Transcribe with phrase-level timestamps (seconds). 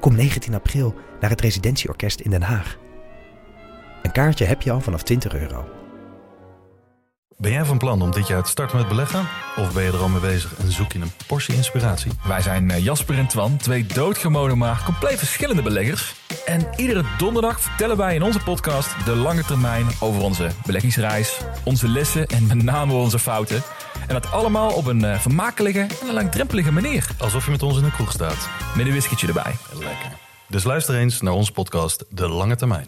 [0.00, 2.76] Kom 19 april naar het Residentieorkest in Den Haag.
[4.02, 5.68] Een kaartje heb je al vanaf 20 euro.
[7.36, 9.28] Ben jij van plan om dit jaar te starten met beleggen?
[9.56, 12.12] Of ben je er al mee bezig en zoek je een portie inspiratie?
[12.26, 16.14] Wij zijn eh, Jasper en Twan, twee doodgewone maar compleet verschillende beleggers.
[16.46, 21.88] En iedere donderdag vertellen wij in onze podcast de lange termijn over onze beleggingsreis, onze
[21.88, 23.62] lessen en met name onze fouten.
[24.08, 27.08] En dat allemaal op een uh, vermakelijke en een langdrempelige manier.
[27.18, 28.48] Alsof je met ons in een kroeg staat.
[28.76, 29.54] Met een whiskietje erbij.
[29.72, 30.12] Lekker.
[30.48, 32.86] Dus luister eens naar onze podcast De Lange Termijn.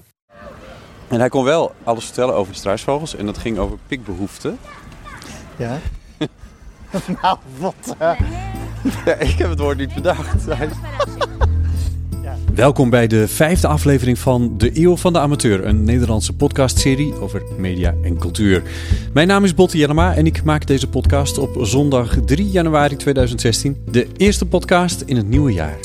[1.09, 3.17] En hij kon wel alles vertellen over de struisvogels.
[3.17, 4.59] En dat ging over pikbehoeften.
[5.57, 5.79] Ja?
[7.23, 7.97] nou, wat?
[8.01, 8.21] Uh...
[9.05, 10.47] Ja, ik heb het woord niet bedacht.
[12.61, 17.43] Welkom bij de vijfde aflevering van De Eeuw van de Amateur, een Nederlandse podcastserie over
[17.59, 18.63] media en cultuur.
[19.13, 23.83] Mijn naam is Botte Jellema en ik maak deze podcast op zondag 3 januari 2016,
[23.91, 25.79] de eerste podcast in het nieuwe jaar.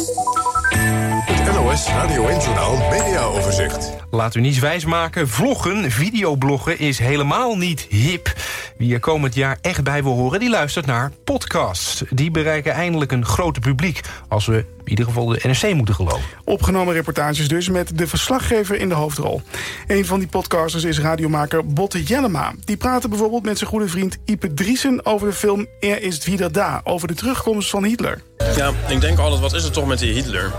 [1.25, 3.93] Het NOS Radio 1 Journaal Media Overzicht.
[4.11, 8.33] Laat u niets wijsmaken, vloggen, videobloggen is helemaal niet hip.
[8.77, 12.03] Wie er komend jaar echt bij wil horen, die luistert naar podcasts.
[12.09, 16.21] Die bereiken eindelijk een groter publiek, als we in ieder geval de NRC moeten geloven.
[16.43, 19.41] Opgenomen reportages dus met de verslaggever in de hoofdrol.
[19.87, 22.53] Een van die podcasters is radiomaker Botte Jellema.
[22.65, 25.05] Die praatte bijvoorbeeld met zijn goede vriend Ipe Driesen...
[25.05, 28.21] over de film Er is wieder da, over de terugkomst van Hitler.
[28.55, 30.51] Ja, ik denk altijd, wat is er toch met die Hitler?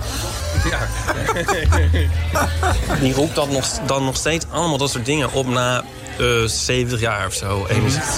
[0.71, 0.89] Ja.
[3.01, 5.85] die roept dat nog, dan nog steeds allemaal dat soort dingen op na
[6.21, 7.67] uh, 70 jaar of zo.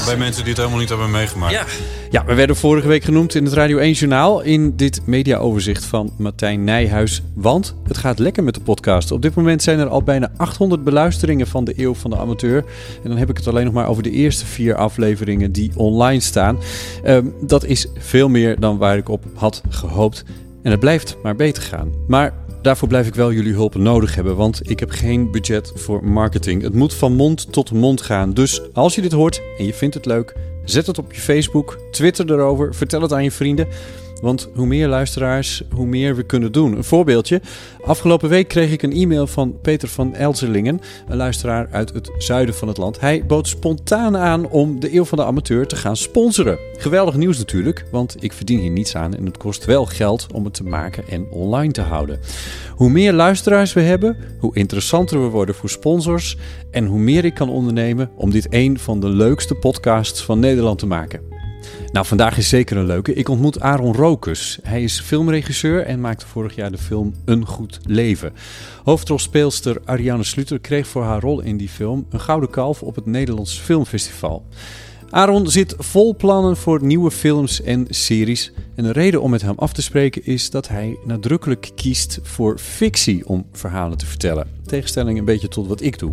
[0.06, 1.52] Bij mensen die het helemaal niet hebben meegemaakt.
[1.52, 1.64] Ja.
[2.10, 6.12] Ja, we werden vorige week genoemd in het Radio 1 Journaal in dit mediaoverzicht van
[6.18, 7.22] Martijn Nijhuis.
[7.34, 9.10] Want het gaat lekker met de podcast.
[9.10, 12.64] Op dit moment zijn er al bijna 800 beluisteringen van de Eeuw van de Amateur.
[13.02, 16.20] En dan heb ik het alleen nog maar over de eerste vier afleveringen die online
[16.20, 16.58] staan.
[17.06, 20.24] Um, dat is veel meer dan waar ik op had gehoopt.
[20.62, 21.92] En het blijft maar beter gaan.
[22.06, 26.04] Maar daarvoor blijf ik wel jullie hulp nodig hebben, want ik heb geen budget voor
[26.04, 26.62] marketing.
[26.62, 28.34] Het moet van mond tot mond gaan.
[28.34, 31.78] Dus als je dit hoort en je vindt het leuk, zet het op je Facebook,
[31.90, 33.68] twitter erover, vertel het aan je vrienden.
[34.20, 36.76] Want hoe meer luisteraars, hoe meer we kunnen doen.
[36.76, 37.40] Een voorbeeldje.
[37.84, 42.54] Afgelopen week kreeg ik een e-mail van Peter van Elzelingen, een luisteraar uit het zuiden
[42.54, 43.00] van het land.
[43.00, 46.58] Hij bood spontaan aan om de Eeuw van de Amateur te gaan sponsoren.
[46.78, 50.44] Geweldig nieuws natuurlijk, want ik verdien hier niets aan en het kost wel geld om
[50.44, 52.20] het te maken en online te houden.
[52.74, 56.36] Hoe meer luisteraars we hebben, hoe interessanter we worden voor sponsors
[56.70, 60.78] en hoe meer ik kan ondernemen om dit een van de leukste podcasts van Nederland
[60.78, 61.37] te maken.
[61.92, 63.14] Nou, vandaag is zeker een leuke.
[63.14, 64.58] Ik ontmoet Aaron Rokus.
[64.62, 68.32] Hij is filmregisseur en maakte vorig jaar de film Een Goed Leven.
[68.84, 73.06] Hoofdrolspeelster Ariane Sluter kreeg voor haar rol in die film een gouden kalf op het
[73.06, 74.46] Nederlands Filmfestival.
[75.10, 78.52] Aaron zit vol plannen voor nieuwe films en series.
[78.74, 82.58] En de reden om met hem af te spreken is dat hij nadrukkelijk kiest voor
[82.58, 84.48] fictie om verhalen te vertellen.
[84.66, 86.12] Tegenstelling een beetje tot wat ik doe.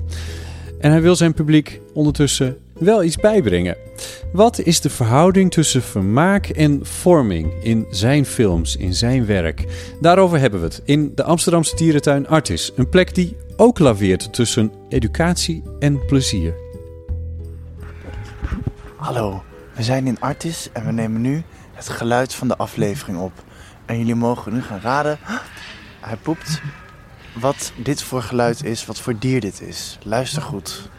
[0.80, 3.78] En hij wil zijn publiek ondertussen wel iets bijbrengen.
[4.32, 9.66] Wat is de verhouding tussen vermaak en vorming in zijn films, in zijn werk?
[10.02, 12.72] Daarover hebben we het in de Amsterdamse dierentuin Artis.
[12.76, 16.54] Een plek die ook laveert tussen educatie en plezier.
[18.96, 19.44] Hallo,
[19.74, 21.44] we zijn in Artis en we nemen nu
[21.74, 23.44] het geluid van de aflevering op.
[23.86, 25.18] En jullie mogen nu gaan raden.
[26.00, 26.62] Hij poept.
[27.40, 29.98] Wat dit voor geluid is, wat voor dier dit is.
[30.04, 30.90] Luister goed.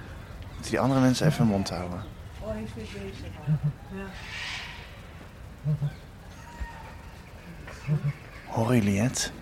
[0.69, 2.03] Die andere mensen even hun mond houden.
[8.47, 9.33] Horen jullie het?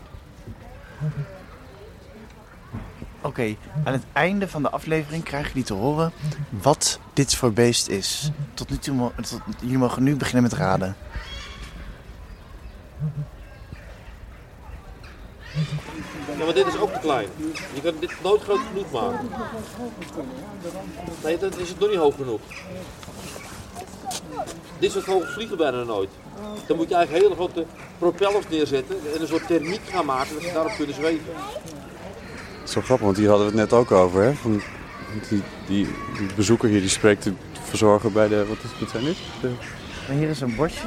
[3.21, 6.13] Oké, aan het einde van de aflevering krijgen jullie te horen
[6.51, 8.31] wat dit voor beest is.
[8.55, 10.97] Tot nu toe, tot, jullie mogen nu beginnen met raden.
[16.39, 17.29] Ja, maar dit is ook te klein.
[17.75, 19.29] Je kan dit nooit groot genoeg maken.
[21.25, 22.41] Nee, dat is het nog niet hoog genoeg.
[24.79, 26.09] Dit soort vogels vliegen bijna nooit.
[26.67, 27.67] Dan moet je eigenlijk hele grote
[27.99, 31.33] propellers neerzetten en een soort thermiek gaan maken dat ze daarop kunnen zweven.
[32.65, 34.23] Zo grappig, want hier hadden we het net ook over.
[34.23, 34.33] Hè?
[34.33, 34.63] Van
[35.29, 35.87] die, die,
[36.19, 37.33] die bezoeker hier die spreekt de
[37.63, 38.47] verzorger bij de.
[38.47, 39.17] Wat, is, wat zijn dit?
[39.41, 39.51] De...
[40.09, 40.87] En hier is een bosje.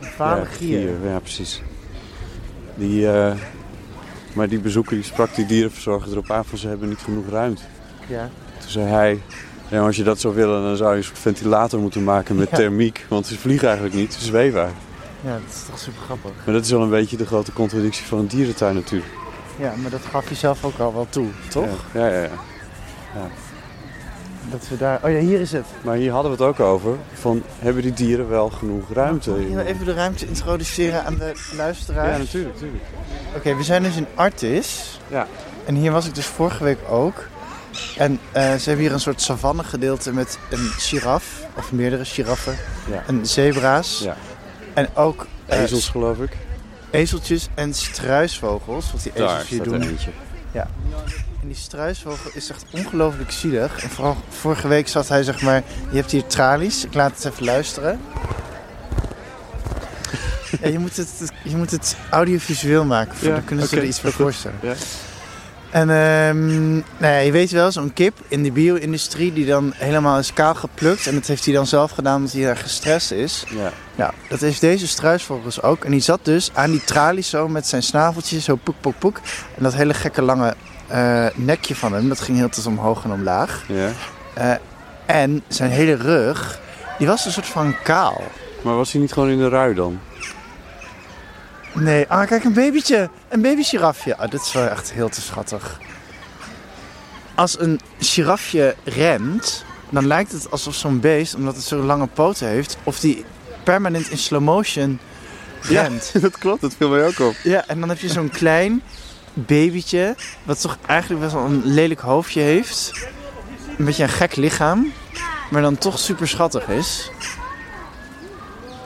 [0.00, 1.04] Een vale ja, gier.
[1.04, 1.62] Ja, precies.
[2.74, 3.32] Die, uh,
[4.32, 7.62] Maar die bezoeker die sprak die dierenverzorger erop aan van ze hebben niet genoeg ruimte.
[8.06, 8.30] Ja.
[8.60, 9.20] Toen zei hij,
[9.68, 12.50] ja, als je dat zou willen dan zou je een soort ventilator moeten maken met
[12.50, 12.56] Ja.
[12.56, 13.06] thermiek.
[13.08, 14.72] Want ze vliegen eigenlijk niet, ze zweven.
[15.24, 16.30] Ja, dat is toch super grappig.
[16.44, 19.10] Maar dat is wel een beetje de grote contradictie van een dierentuin natuurlijk.
[19.58, 21.84] Ja, maar dat gaf je zelf ook al wel toe, toch?
[21.94, 22.22] Ja, ja, ja.
[23.14, 23.28] ja.
[24.50, 25.00] Dat we daar...
[25.04, 25.66] Oh ja, hier is het.
[25.82, 29.40] Maar hier hadden we het ook over, van hebben die dieren wel genoeg ruimte?
[29.40, 32.12] Ik heel even de ruimte introduceren aan de luisteraars?
[32.12, 32.82] Ja, natuurlijk, natuurlijk.
[33.36, 35.00] Oké, we zijn dus in Artis.
[35.08, 35.26] Ja.
[35.64, 37.26] En hier was ik dus vorige week ook.
[37.96, 42.56] En eh, ze hebben hier een soort savanne gedeelte met een giraf, of meerdere giraffen.
[42.90, 43.02] Ja.
[43.06, 44.00] En zebra's.
[44.04, 44.16] Ja.
[44.74, 45.26] En ook...
[45.46, 46.36] eh, Ezels geloof ik.
[46.90, 49.82] Ezeltjes en struisvogels, wat die Daar ezels hier doen.
[49.82, 50.10] eentje.
[50.52, 50.68] Ja.
[51.40, 53.82] En die struisvogel is echt ongelooflijk zielig.
[53.82, 55.62] En vooral vorige week zat hij zeg maar...
[55.90, 56.84] Je hebt hier tralies.
[56.84, 58.00] Ik laat het even luisteren.
[60.60, 63.16] Ja, je, moet het, je moet het audiovisueel maken.
[63.16, 64.12] Voor, Ja, dan kunnen ze er iets goed.
[64.12, 64.58] voorstellen.
[64.62, 64.74] Ja.
[65.70, 65.86] En
[66.98, 70.54] nou ja, je weet wel, zo'n kip in de bio-industrie die dan helemaal is kaal
[70.54, 71.06] geplukt.
[71.06, 73.44] En dat heeft hij dan zelf gedaan omdat hij daar gestrest is.
[73.48, 73.72] Ja.
[73.94, 75.84] Nou, dat heeft deze struisvogels ook.
[75.84, 79.20] En die zat dus aan die tralies zo met zijn snaveltje, zo poek, poek, poek.
[79.56, 80.54] En dat hele gekke lange
[80.88, 83.64] eh, nekje van hem, dat ging heel tijd omhoog en omlaag.
[83.68, 83.92] Ja.
[84.34, 84.54] Eh,
[85.06, 86.60] en zijn hele rug,
[86.98, 88.22] die was een soort van kaal.
[88.62, 90.00] Maar was hij niet gewoon in de rui dan?
[91.74, 93.10] Nee, ah kijk, een babytje.
[93.28, 94.16] Een babygirafje.
[94.16, 95.80] Ah, dit is wel echt heel te schattig.
[97.34, 102.48] Als een girafje rent, dan lijkt het alsof zo'n beest, omdat het zo'n lange poten
[102.48, 103.24] heeft, of die
[103.62, 104.98] permanent in slow motion
[105.60, 106.10] rent.
[106.12, 106.60] Ja, dat klopt.
[106.60, 107.34] Dat viel mij ook op.
[107.42, 108.82] Ja, en dan heb je zo'n klein
[109.46, 112.92] babytje, wat toch eigenlijk best wel een lelijk hoofdje heeft.
[113.78, 114.92] Een beetje een gek lichaam,
[115.50, 117.10] maar dan toch super schattig is.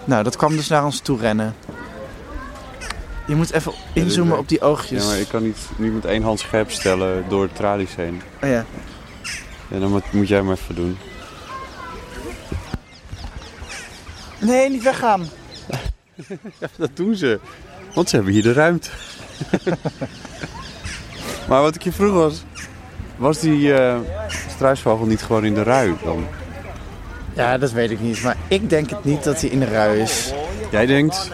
[0.05, 1.55] Nou, dat kwam dus naar ons toe rennen.
[3.27, 5.03] Je moet even inzoomen op die oogjes.
[5.03, 8.23] Ja, maar ik kan niet, niet met één hand scherp stellen door de tralies heen.
[8.43, 8.65] Oh ja.
[9.69, 10.99] Ja, dan moet, moet jij maar even doen.
[14.39, 15.29] Nee, niet weggaan.
[16.59, 17.41] Ja, dat doen ze.
[17.95, 18.91] Want ze hebben hier de ruimte.
[21.49, 22.45] maar wat ik je vroeg was...
[23.17, 23.97] Was die eh,
[24.49, 26.27] struisvogel niet gewoon in de rui dan?
[27.35, 28.23] Ja, dat weet ik niet.
[28.23, 30.33] Maar ik denk het niet dat hij in de rui is.
[30.71, 31.31] Jij denkt...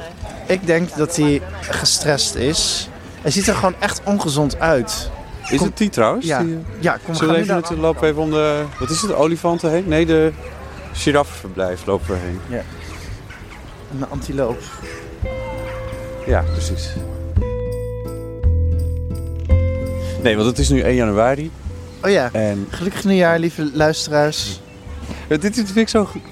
[0.46, 2.88] Ik denk dat hij gestrest is.
[3.22, 5.10] Hij ziet er gewoon echt ongezond uit.
[5.50, 6.26] Is Kom- het die trouwens?
[6.26, 8.30] Ja, Die, eh, ja kom, we Zullen gaan we even met, lopen we even om
[8.30, 8.64] de...
[8.78, 9.14] Wat is het?
[9.14, 9.88] Olifanten heen?
[9.88, 10.32] Nee, de
[10.92, 12.40] giraffenverblijf lopen we heen.
[12.48, 12.62] Ja.
[13.92, 14.62] Een antiloop.
[16.26, 16.88] Ja, precies.
[20.22, 21.50] Nee, want het is nu 1 januari.
[22.04, 24.60] Oh ja, En gelukkig nieuwjaar, lieve luisteraars.
[25.28, 26.22] Ja, dit, vind ik zo goed.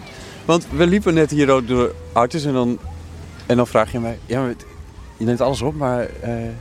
[0.44, 2.78] Want we liepen net hier ook door Artis en dan,
[3.46, 4.18] en dan vraag je mij...
[4.26, 4.54] Ja, maar
[5.16, 6.52] je neemt alles op, maar eh, eh,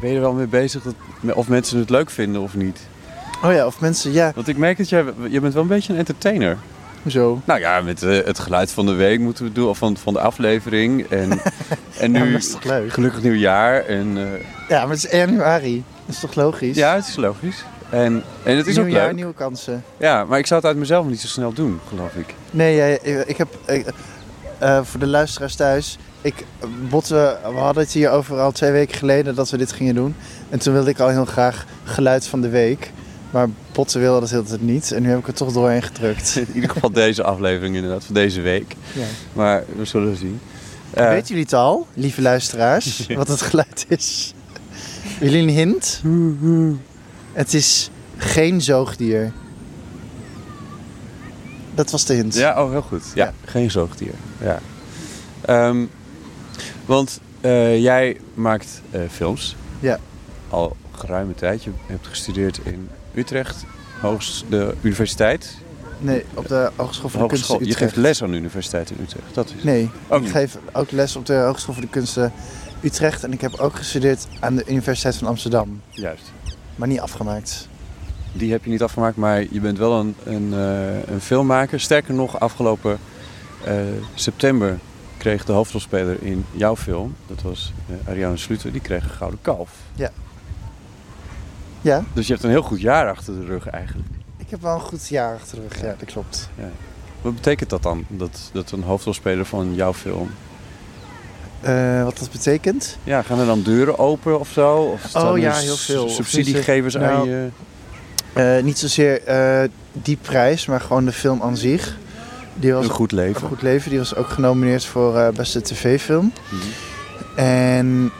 [0.00, 0.94] ben je er wel mee bezig dat,
[1.34, 2.80] of mensen het leuk vinden of niet?
[3.44, 4.32] Oh ja, of mensen, ja.
[4.34, 5.04] Want ik merk dat jij...
[5.28, 6.58] Je bent wel een beetje een entertainer.
[7.06, 7.40] Hoezo?
[7.44, 10.12] Nou ja, met eh, het geluid van de week moeten we doen, of van, van
[10.12, 11.06] de aflevering.
[11.10, 11.30] En,
[11.98, 12.92] en Ja, nu dat is toch leuk?
[12.92, 13.84] gelukkig nieuwjaar.
[13.84, 15.84] En, eh, Ja, maar het is 1 januari.
[16.06, 16.76] Dat is toch logisch?
[16.76, 17.64] ja, het is logisch.
[17.90, 19.14] En, en het is ook Nieuwjaar, leuk.
[19.14, 19.84] nieuwe kansen.
[19.96, 22.34] Ja, maar ik zou het uit mezelf niet zo snel doen, geloof ik.
[22.50, 22.84] Nee, ja,
[23.26, 23.48] ik heb...
[24.58, 25.98] eh, voor de luisteraars thuis.
[26.20, 26.44] Ik,
[26.88, 30.14] Botte, we hadden het hier over al twee weken geleden dat we dit gingen doen.
[30.50, 32.90] En toen wilde ik al heel graag geluid van de week.
[33.36, 34.92] Maar Botte wilde dat heel tijd niet.
[34.92, 36.36] En nu heb ik het toch doorheen gedrukt.
[36.48, 38.74] In ieder geval deze aflevering inderdaad, van deze week.
[38.92, 39.04] Ja.
[39.32, 40.40] Maar we zullen zien.
[40.90, 44.34] Eh, Weten jullie het al, lieve luisteraars, wat het geluid is?
[45.20, 46.02] Jullie een hint?
[47.32, 49.32] Het is geen zoogdier.
[51.74, 52.34] Dat was de hint.
[52.34, 53.04] Ja, oh heel goed.
[53.14, 54.14] Ja, geen zoogdier.
[54.40, 54.60] Ja.
[55.40, 55.84] Ehm,
[56.86, 59.56] want eh, jij maakt eh, films.
[59.80, 59.98] Ja.
[60.48, 61.64] Al geruime tijd.
[61.64, 63.64] Je hebt gestudeerd in Utrecht,
[64.00, 65.56] hoogst, de universiteit.
[65.98, 67.58] Nee, op de Hogeschool voor de Kunsten Hogeschool.
[67.58, 67.92] Je Utrecht.
[67.92, 69.34] geeft les aan de universiteit in Utrecht.
[69.34, 69.62] Dat is.
[69.64, 70.32] Nee, Ook ik niet.
[70.32, 72.32] geef ook les op de Hogeschool voor de Kunsten
[72.82, 73.24] Utrecht.
[73.24, 75.80] En ik heb ook gestudeerd aan de Universiteit van Amsterdam.
[75.90, 76.32] Juist.
[76.76, 77.68] Maar niet afgemaakt.
[78.32, 81.80] Die heb je niet afgemaakt, maar je bent wel een, een, eh, een filmmaker.
[81.80, 82.98] Sterker nog, afgelopen
[83.64, 83.74] eh,
[84.14, 84.78] september
[85.16, 89.38] kreeg de hoofdrolspeler in jouw film, dat was eh, Ariane Sluter, die kreeg een gouden
[89.42, 89.70] kalf.
[89.94, 90.10] Ja.
[91.86, 94.08] Ja, Dus je hebt een heel goed jaar achter de rug eigenlijk.
[94.36, 95.80] ik heb wel een goed jaar achter de rug.
[95.80, 96.48] Ja, dat klopt.
[96.54, 96.68] Ja.
[97.22, 100.30] Wat betekent dat dan, dat, dat een hoofdrolspeler van jouw film...
[101.60, 102.98] Eh, wat dat betekent?
[103.04, 104.76] Ja, gaan er dan deuren open of zo?
[104.76, 106.08] Of Oh ja, heel veel.
[106.08, 107.48] Subsidiegevers aan nou, je?
[108.32, 111.96] Eh, niet zozeer eh, die prijs, maar gewoon de film aan zich.
[112.54, 113.42] Die was Een goed leven.
[113.42, 113.90] Een goed leven.
[113.90, 116.32] Die was ook genomineerd voor beste tv-film.
[116.50, 117.40] Mhm.
[117.40, 118.12] En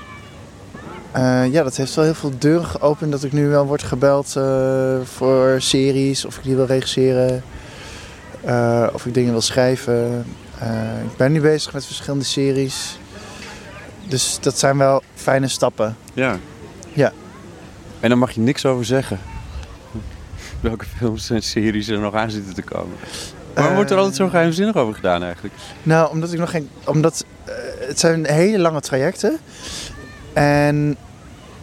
[1.17, 4.37] Eh, ja, dat heeft wel heel veel deuren geopend dat ik nu wel word gebeld
[4.37, 7.43] eh, voor series, of ik die wil regisseren,
[8.45, 10.27] eh, of ik dingen wil schrijven.
[11.11, 12.99] Ik ben nu bezig met verschillende series.
[14.09, 15.97] Dus dat zijn wel fijne stappen.
[16.15, 16.39] Ja.
[16.93, 17.13] Ja.
[18.01, 19.19] En daar mag je niks over zeggen.
[20.61, 22.97] Welke films en series er nog aan zitten te komen.
[23.55, 25.55] Waarom wordt er altijd zo geheimzinnig over gedaan eigenlijk?
[25.83, 26.71] Nou, omdat ik nog geen.
[26.85, 27.25] Omdat
[27.79, 29.39] het zijn hele lange trajecten.
[30.37, 30.97] En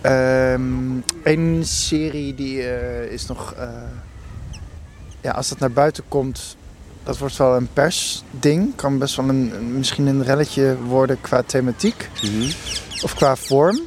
[0.02, 3.54] ehm één serie die eh, is nog.
[3.58, 3.68] eh,
[5.22, 6.58] ja, als dat naar buiten komt,
[7.04, 8.76] dat wordt wel een persding.
[8.76, 12.10] Kan best wel een, een- misschien een relletje worden qua thematiek
[13.04, 13.80] of qua vorm.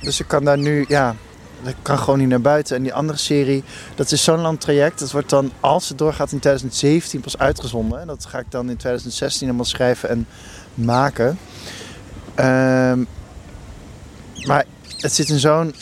[0.00, 1.14] Dus ik kan daar nu, ja,
[1.62, 2.76] dat kan gewoon niet naar buiten.
[2.76, 4.98] En die andere serie, dat is zo'n lang traject.
[4.98, 8.00] Dat wordt dan, als het doorgaat, in 2017 pas uitgezonden.
[8.00, 10.26] En dat ga ik dan in 2016 helemaal schrijven en
[10.74, 11.38] maken.
[12.34, 13.04] Ehm,
[14.46, 14.64] maar
[14.98, 15.74] het zit in zo'n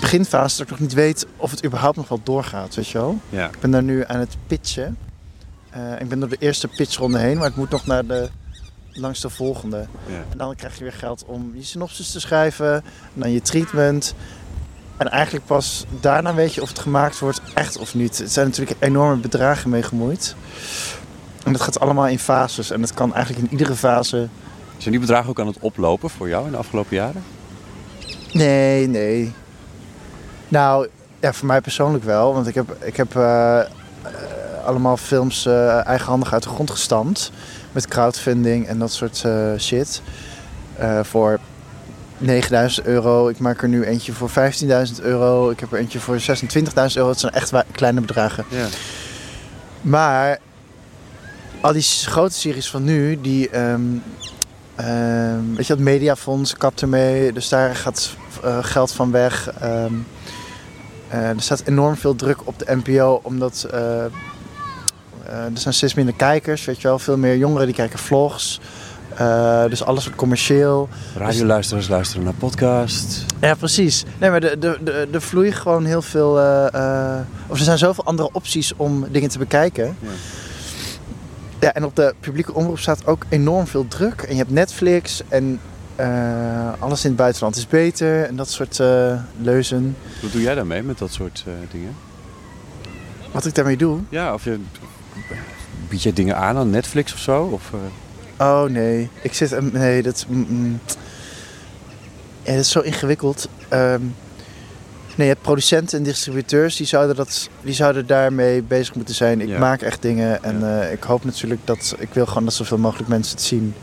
[0.00, 3.18] beginfase dat ik nog niet weet of het überhaupt nog wel doorgaat, weet je wel.
[3.28, 3.46] Ja.
[3.46, 4.98] Ik ben daar nu aan het pitchen.
[5.70, 8.28] Eh, ik ben door de eerste pitchronde heen, maar ik moet nog naar de
[8.92, 9.86] langs de volgende.
[10.06, 10.24] Ja.
[10.30, 12.82] En dan krijg je weer geld om je synopsis te schrijven, en
[13.14, 14.14] dan je treatment.
[14.96, 18.18] En eigenlijk pas daarna weet je of het gemaakt wordt, echt of niet.
[18.18, 20.34] Het zijn natuurlijk enorme bedragen mee gemoeid.
[21.44, 22.70] En dat gaat allemaal in fases.
[22.70, 24.28] En dat kan eigenlijk in iedere fase.
[24.78, 27.22] Zijn die bedragen ook aan het oplopen voor jou in de afgelopen jaren?
[28.32, 29.32] Nee, nee.
[30.48, 30.88] Nou,
[31.20, 32.34] ja, voor mij persoonlijk wel.
[32.34, 33.66] Want ik heb, ik heb eh, eh,
[34.64, 37.30] allemaal films eh, eigenhandig uit de grond gestampt.
[37.72, 39.24] Met crowdfunding en dat soort
[39.58, 40.02] shit.
[41.02, 41.38] Voor
[42.18, 43.28] 9000 euro.
[43.28, 45.50] Ik maak er nu eentje voor 15.000 euro.
[45.50, 46.26] Ik heb er eentje voor 26.000
[46.94, 47.08] euro.
[47.08, 48.44] Het zijn echt kleine bedragen.
[48.48, 48.66] Ja.
[49.80, 50.38] Maar
[51.60, 53.48] al die grote series van nu, die.
[53.48, 53.82] ehm,
[54.76, 57.32] ehm, weet je, het Mediafonds kapt ermee.
[57.32, 59.50] Dus daar gaat eh, geld van weg.
[59.60, 59.92] Ehm,
[61.08, 63.66] eh, er staat enorm veel druk op de NPO, omdat.
[63.70, 64.04] eh,
[65.24, 66.98] er zijn steeds minder kijkers, weet je wel.
[66.98, 68.60] Veel meer jongeren die kijken vlogs.
[69.68, 70.88] Dus alles wordt commercieel.
[71.16, 73.24] Radioluisteraars luisteren naar podcast.
[73.40, 74.04] Ja, precies.
[74.18, 76.30] Nee, maar er, er, er, er vloeien gewoon heel veel...
[77.46, 79.96] of er zijn zoveel andere opties om dingen te bekijken.
[80.00, 80.08] Ja.
[81.64, 84.22] Ja, en op de publieke omroep staat ook enorm veel druk.
[84.22, 85.60] En je hebt Netflix en
[85.96, 88.24] eh, alles in het buitenland is beter.
[88.24, 89.96] En dat soort eh, leuzen.
[90.22, 91.94] Wat doe jij daarmee met dat soort eh, dingen?
[93.32, 94.00] Wat ik daarmee doe?
[94.08, 94.58] Ja, of je
[95.88, 97.42] bied je dingen aan aan Netflix of zo?
[97.44, 97.70] Of,
[98.38, 99.72] Oh nee, ik zit...
[99.72, 100.26] Nee, dat is...
[100.26, 100.80] mm, mm.
[102.42, 103.48] ja, dat is zo ingewikkeld.
[103.68, 104.02] Ehm,
[105.16, 109.40] nee, je hebt producenten en distributeurs die zouden, dat, die zouden daarmee bezig moeten zijn.
[109.40, 109.58] Ik Ja.
[109.58, 111.94] maak echt dingen en eh, ik hoop natuurlijk dat...
[111.98, 113.74] Ik wil gewoon dat zoveel mogelijk mensen het zien.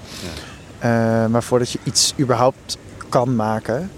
[0.79, 0.89] Eh,
[1.25, 2.77] maar voordat je iets überhaupt
[3.09, 3.91] kan maken...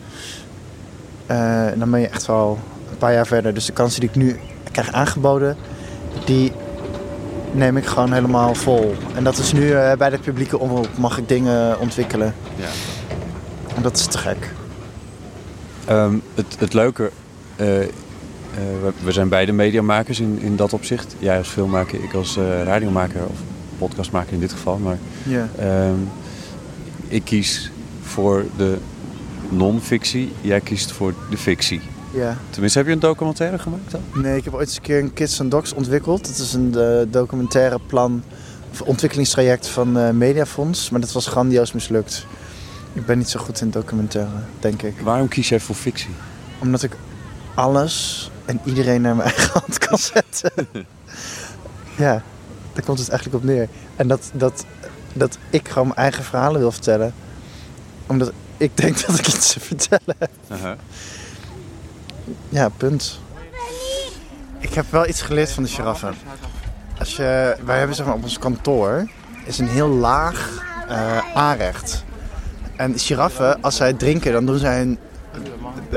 [1.26, 2.60] eh, dan ben je echt wel
[2.92, 3.54] een paar jaar verder.
[3.54, 4.40] Dus de kansen die ik nu
[4.72, 5.58] krijg aangeboden...
[6.26, 6.52] die
[7.52, 8.96] neem ik gewoon helemaal vol.
[9.16, 12.36] En dat is nu bij de publieke omroep mag ik dingen ontwikkelen.
[12.56, 12.68] Ja.
[13.76, 14.52] En dat is te gek.
[15.86, 17.12] Ehm, het, het leuke,
[18.54, 21.16] we, we zijn beide mediamakers in, in dat opzicht.
[21.20, 23.38] Jij als filmmaker, ik als eh, radiomaker of
[23.78, 24.78] podcastmaker in dit geval.
[24.78, 24.98] Maar
[25.58, 26.00] ehm,
[27.08, 28.78] ik kies voor de
[29.50, 31.82] non-fictie, jij kiest voor de fictie.
[32.14, 32.38] Ja.
[32.50, 34.02] Tenminste, heb je een documentaire gemaakt dan?
[34.14, 36.28] Nee, ik heb ooit eens een keer een Kids and Dogs ontwikkeld.
[36.28, 38.24] Dat is een eh, documentaire plan,
[38.72, 40.90] of ontwikkelingstraject van eh, Mediafonds.
[40.90, 42.26] Maar dat was grandioos mislukt.
[42.94, 45.00] Ik ben niet zo goed in documentaire, denk ik.
[45.00, 46.10] Waarom kies jij voor fictie?
[46.60, 46.96] Omdat ik
[47.54, 50.68] alles en iedereen naar mijn eigen hand kan zetten.
[52.06, 52.22] ja,
[52.74, 53.68] daar komt het eigenlijk op neer.
[53.96, 54.66] En dat, dat,
[55.14, 57.14] dat ik gewoon mijn eigen verhalen wil vertellen.
[58.08, 60.32] Omdat ik denk dat ik iets te vertellen heb.
[62.50, 63.20] Ja, punt.
[64.60, 66.16] Ik heb wel iets geleerd van de giraffen.
[67.00, 69.08] Als je, wij hebben zeg maar op ons kantoor
[69.46, 72.04] is een heel laag eh aanrecht.
[72.76, 74.98] En giraffen, als zij drinken, dan doen zij hun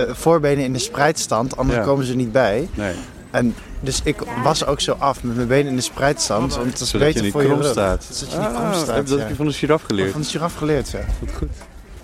[0.08, 1.84] voorbenen in de spreidstand, anders Ja.
[1.84, 2.68] komen ze niet bij.
[2.74, 2.94] Nee.
[3.30, 6.80] En dus ik was ook zo af met mijn benen in de spreidstand, want het
[6.80, 7.66] is Zodat beter voor je rug.
[7.66, 8.04] staat.
[8.10, 8.86] Zodat je niet Ah, krom staat.
[8.96, 9.18] heb- dat ja.
[9.20, 10.12] heb je van de giraf geleerd.
[10.12, 11.00] Van de giraf geleerd, ja.
[11.18, 11.48] Goed, goed.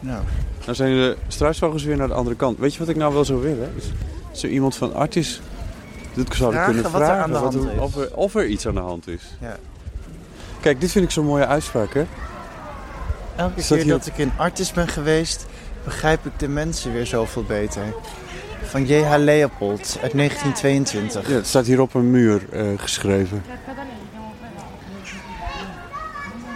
[0.01, 0.21] Nou.
[0.65, 2.59] Nou zijn de struisvogels weer naar de andere kant.
[2.59, 3.73] Weet je wat ik nou wel zou willen?
[4.33, 5.41] Is zo iemand van Artis
[6.15, 7.01] dit zouden Vragen kunnen wat
[7.55, 7.81] er vragen.
[7.83, 9.23] of, er, of er iets aan de hand is.
[9.41, 9.57] Ja.
[10.61, 12.05] Kijk, dit vind ik zo'n mooie uitspraak, hè?
[13.37, 15.47] Elke keer dat ik in Artis ben geweest,
[15.85, 17.83] begrijp ik de mensen weer zoveel beter.
[18.63, 19.17] Van J.H.
[19.17, 21.29] Leopold uit 1922.
[21.29, 23.45] Ja, het staat hier op een muur eh, geschreven.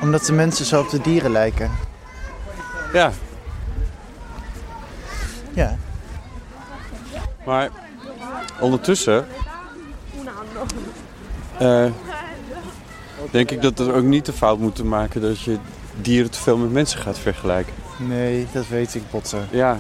[0.03, 1.71] Omdat de mensen zo op de dieren lijken.
[2.93, 3.13] Ja.
[5.55, 5.77] Ja.
[7.45, 7.71] Maar
[8.61, 9.27] ondertussen
[11.59, 11.87] eh,
[13.31, 15.57] denk ik dat we ook niet de fout moeten maken dat je
[16.01, 17.73] dieren te veel met mensen gaat vergelijken.
[17.99, 19.49] Nee, dat weet ik, Botten.
[19.51, 19.79] Ja.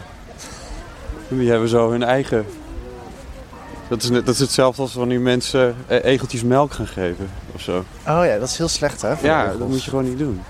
[1.29, 2.47] Die hebben zo hun eigen...
[3.89, 7.61] Dat is, net, dat is hetzelfde als wanneer mensen eh, egeltjes melk gaan geven of
[7.61, 7.85] zo.
[8.07, 9.09] Oh ja, dat is heel slecht, hè?
[9.23, 9.59] Ja, egels.
[9.59, 10.41] dat moet je gewoon niet doen.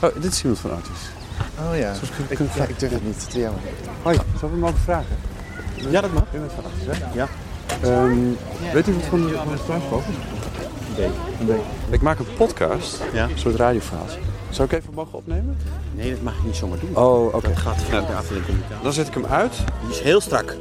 [0.00, 0.98] Oh, dit is iemand van Artis.
[1.70, 1.94] Oh ja.
[1.94, 3.30] Zoals ik- Ik, ja, ik durf het niet.
[3.30, 3.60] Te jammer.
[4.02, 5.16] Hoi, zou ik hem mogen vragen?
[5.90, 6.22] Ja, dat mag.
[6.32, 7.12] U bent van Artis, hè?
[7.14, 7.28] Ja.
[7.82, 8.18] Ehm,
[8.72, 9.34] weet u wat van de,
[9.66, 9.90] van
[10.96, 11.04] de
[11.46, 11.60] nee.
[11.90, 13.22] Ik maak een podcast, ja.
[13.24, 14.06] een soort radioverhaal.
[14.50, 15.56] Zou ik even mogen opnemen?
[15.94, 16.96] Nee, dat mag je niet zomaar doen.
[16.96, 17.48] Oh, oké.
[17.48, 18.82] Dat gaat de afdeling communicatie.
[18.82, 19.52] Dan zet ik hem uit.
[19.80, 20.56] Die is heel strak.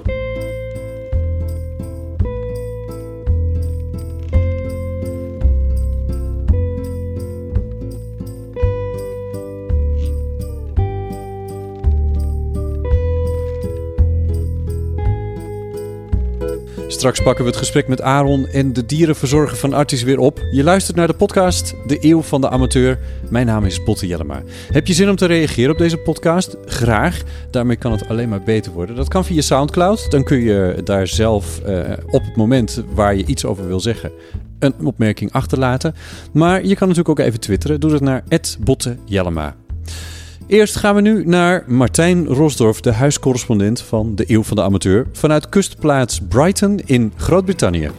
[16.98, 20.39] Straks pakken we het gesprek met Aaron en de dierenverzorger van Artis weer op.
[20.51, 23.00] Je luistert naar de podcast De Eeuw van de Amateur.
[23.30, 24.42] Mijn naam is Botte Jellema.
[24.72, 26.58] Heb je zin om te reageren op deze podcast?
[26.66, 27.22] Graag.
[27.51, 28.96] Daarmee kan het alleen maar beter worden.
[28.96, 30.12] Dat kan via Soundcloud.
[30.12, 34.12] Dan kun je daar zelf eh, op het moment waar je iets over wil zeggen
[34.60, 35.96] een opmerking achterlaten.
[36.34, 37.80] Maar je kan natuurlijk ook even twitteren.
[37.80, 38.24] Doe dat naar
[38.60, 39.56] Botte Jellema.
[40.48, 45.08] Eerst gaan we nu naar Martijn Rosdorf, de huiscorrespondent van de Eeuw van de Amateur,
[45.12, 47.92] vanuit kustplaats Brighton in Groot-Brittannië.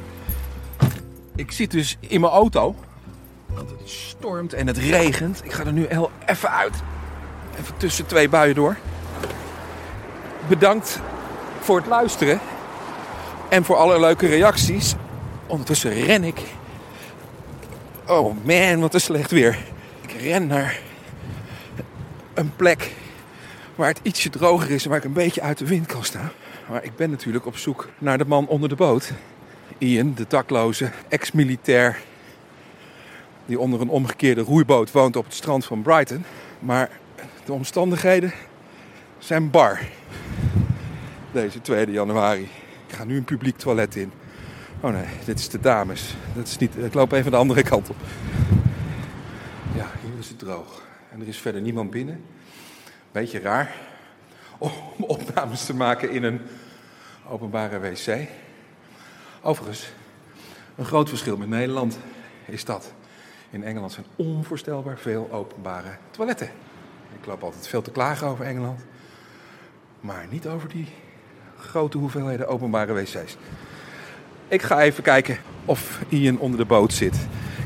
[1.36, 2.74] Ik zit dus in mijn auto.
[3.46, 5.40] Want het stormt en het regent.
[5.44, 6.74] Ik ga er nu heel even uit.
[7.60, 8.76] Even tussen twee buien door.
[10.48, 11.00] Bedankt
[11.60, 12.40] voor het luisteren.
[13.48, 14.94] En voor alle leuke reacties.
[15.46, 16.40] Ondertussen ren ik.
[18.06, 19.58] Oh man, wat een slecht weer.
[20.00, 20.80] Ik ren naar
[22.38, 22.92] een plek
[23.74, 26.30] waar het ietsje droger is en waar ik een beetje uit de wind kan staan.
[26.68, 29.12] Maar ik ben natuurlijk op zoek naar de man onder de boot.
[29.78, 31.98] Ian, de dakloze ex-militair
[33.46, 36.24] die onder een omgekeerde roeiboot woont op het strand van Brighton.
[36.58, 36.90] Maar
[37.44, 38.32] de omstandigheden
[39.18, 39.80] zijn bar.
[41.32, 42.48] Deze 2 januari.
[42.86, 44.12] Ik ga nu een publiek toilet in.
[44.80, 46.14] Oh nee, dit is de dames.
[46.34, 47.96] Dat is niet, ik loop even de andere kant op.
[49.74, 50.87] Ja, hier is het droog.
[51.10, 52.24] En er is verder niemand binnen.
[53.12, 53.74] Beetje raar
[54.58, 56.40] om opnames te maken in een
[57.28, 58.28] openbare wc.
[59.42, 59.90] Overigens,
[60.76, 61.98] een groot verschil met Nederland
[62.44, 62.92] is dat.
[63.50, 66.50] In Engeland zijn onvoorstelbaar veel openbare toiletten.
[67.20, 68.80] Ik loop altijd veel te klagen over Engeland.
[70.00, 70.86] Maar niet over die
[71.58, 73.36] grote hoeveelheden openbare wc's.
[74.48, 77.16] Ik ga even kijken of Ian onder de boot zit.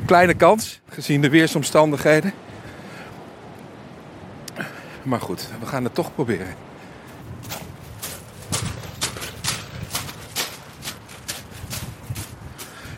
[0.07, 2.33] Kleine kans, gezien de weersomstandigheden.
[5.03, 6.55] Maar goed, we gaan het toch proberen.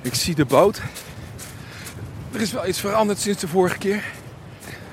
[0.03, 0.83] Ik zie de boot.
[2.33, 4.05] Er is wel iets veranderd sinds de vorige keer.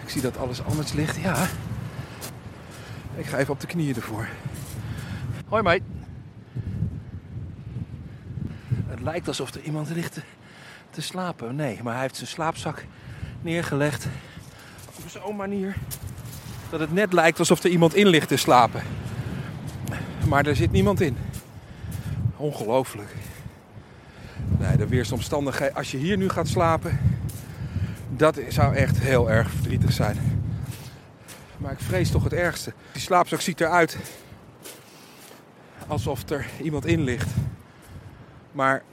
[0.04, 1.48] Ik zie dat alles anders ligt, ja.
[3.16, 4.28] Ik ga even op de knieën ervoor.
[5.48, 5.82] Hoi, mate.
[8.88, 10.22] Het lijkt alsof er iemand ligt te,
[10.90, 11.56] te slapen.
[11.56, 12.86] Nee, maar hij heeft zijn slaapzak
[13.42, 14.08] neergelegd
[14.96, 15.76] op zo'n manier
[16.72, 18.84] dat het net lijkt alsof er iemand in ligt te slapen.
[20.28, 21.18] Maar er zit niemand in.
[22.38, 23.16] Ongelooflijk.
[24.58, 25.76] Nee, de weersomstandigheden.
[25.76, 27.00] Als je hier nu gaat slapen,
[28.10, 30.18] dat zou echt heel erg verdrietig zijn.
[31.58, 32.74] Maar ik vrees toch het ergste.
[32.92, 33.98] Die slaapzak ziet eruit
[35.88, 37.30] alsof er iemand in ligt.
[38.52, 38.84] Maar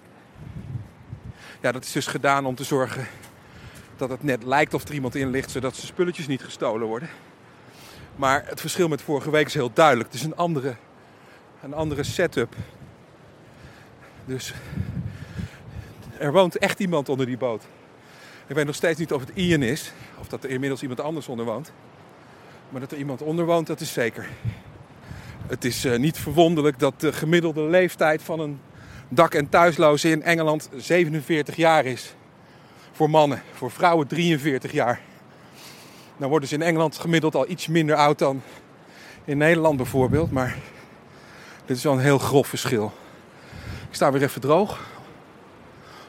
[1.61, 3.07] ja, dat is dus gedaan om te zorgen
[3.97, 7.09] dat het net lijkt of er iemand in ligt, zodat zijn spulletjes niet gestolen worden.
[8.19, 10.09] Maar het verschil met vorige week is heel duidelijk.
[10.13, 10.75] Het is een andere,
[11.63, 12.55] een andere setup.
[14.25, 14.55] Dus
[16.19, 17.63] er woont echt iemand onder die boot.
[18.47, 21.29] Ik weet nog steeds niet of het Ian is, of dat er inmiddels iemand anders
[21.29, 21.73] onder woont.
[22.69, 24.29] Maar dat er iemand onder woont, dat is zeker.
[25.47, 28.61] Het is eh, niet verwonderlijk dat de gemiddelde leeftijd van een
[29.09, 32.15] dak- en thuisloze in Engeland 47 jaar is.
[32.93, 35.01] Voor mannen, voor vrouwen 43 jaar.
[36.19, 38.43] Nou worden ze in Engeland gemiddeld al iets minder oud dan
[39.25, 40.31] in Nederland bijvoorbeeld.
[40.31, 40.57] Maar
[41.67, 42.93] dit is wel een heel grof verschil.
[43.89, 44.81] Ik sta weer even droog.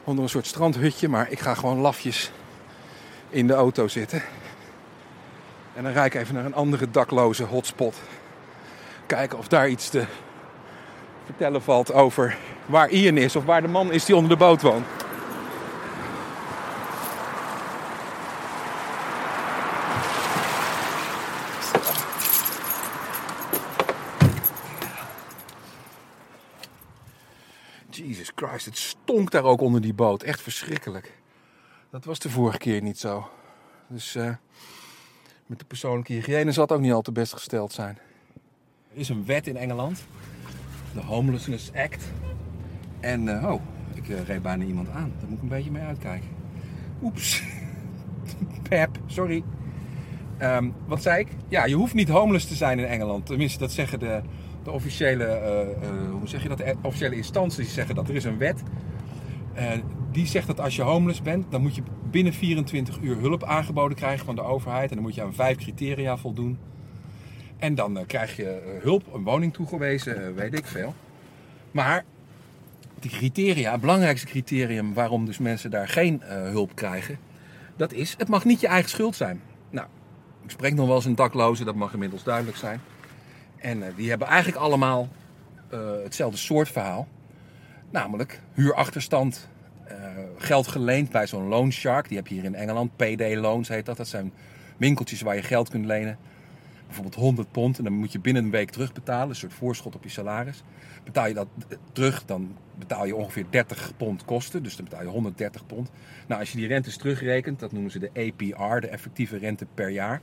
[0.04, 1.08] Onder een soort strandhutje.
[1.08, 2.30] Maar ik ga gewoon lafjes
[3.28, 4.22] in de auto zitten.
[5.74, 7.96] En dan rijd ik even naar een andere dakloze hotspot.
[9.06, 10.04] Kijken of daar iets te
[11.24, 13.36] vertellen valt over waar Ian is.
[13.36, 14.86] Of waar de man is die onder de boot woont.
[28.64, 30.22] Het stonk daar ook onder die boot.
[30.22, 31.18] Echt verschrikkelijk.
[31.90, 33.28] Dat was de vorige keer niet zo.
[33.88, 34.34] Dus eh,
[35.46, 37.98] met de persoonlijke hygiëne zal het ook niet al te best gesteld zijn.
[38.92, 40.02] Er is een wet in Engeland.
[40.94, 42.04] De Homelessness Act.
[43.00, 43.62] En, eh, oh,
[43.94, 45.12] ik eh, reed bijna iemand aan.
[45.18, 46.28] Daar moet ik een beetje mee uitkijken.
[47.02, 47.42] Oeps.
[48.68, 49.44] Pep, sorry.
[50.38, 51.28] Ehm, wat zei ik?
[51.48, 53.26] Ja, je hoeft niet homeless te zijn in Engeland.
[53.26, 54.20] Tenminste, dat zeggen de,
[54.62, 56.58] de officiële, eh, eh, hoe zeg je dat?
[56.58, 58.08] De officiële instanties zeggen dat.
[58.08, 58.62] Er is een wet.
[59.54, 59.70] Eh,
[60.12, 63.96] die zegt dat als je homeless bent, dan moet je binnen 24 uur hulp aangeboden
[63.96, 64.88] krijgen van de overheid.
[64.88, 66.58] En dan moet je aan vijf criteria voldoen.
[67.60, 70.94] En dan eh, krijg je eh, hulp, een woning toegewezen, eh, weet ik veel.
[71.70, 72.04] Maar
[72.98, 77.18] die criteria, het belangrijkste criterium waarom dus mensen daar geen eh, hulp krijgen,
[77.76, 79.42] dat is, het mag niet je eigen schuld zijn.
[79.70, 79.86] Nou,
[80.44, 82.80] ik spreek nog wel eens een dakloze, dat mag inmiddels duidelijk zijn.
[83.60, 85.08] En eh, die hebben eigenlijk allemaal
[85.68, 87.08] eh, hetzelfde soort verhaal.
[87.90, 89.48] Namelijk huurachterstand,
[89.84, 89.96] eh,
[90.36, 92.08] geld geleend bij zo'n loan shark.
[92.08, 93.96] Die heb je hier in Engeland, PD loans heet dat.
[93.96, 94.32] Dat zijn
[94.76, 96.18] winkeltjes waar je geld kunt lenen.
[96.86, 99.28] Bijvoorbeeld 100 pond en dan moet je binnen een week terugbetalen.
[99.28, 100.62] Een soort voorschot op je salaris.
[101.04, 101.48] Betaal je dat
[101.92, 104.62] terug, dan betaal je ongeveer 30 pond kosten.
[104.62, 105.90] Dus dan betaal je 130 pond.
[106.26, 109.88] Nou, als je die rentes terugrekent, dat noemen ze de APR, de effectieve rente per
[109.88, 110.20] jaar.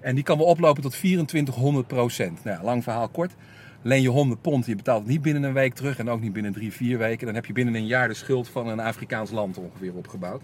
[0.00, 2.44] En die kan wel oplopen tot 2400 procent.
[2.44, 3.34] Nou, lang verhaal kort.
[3.82, 6.32] Leen je 100 pond, je betaalt het niet binnen een week terug en ook niet
[6.32, 7.26] binnen drie, vier weken.
[7.26, 10.42] Dan heb je binnen een jaar de schuld van een Afrikaans land ongeveer opgebouwd.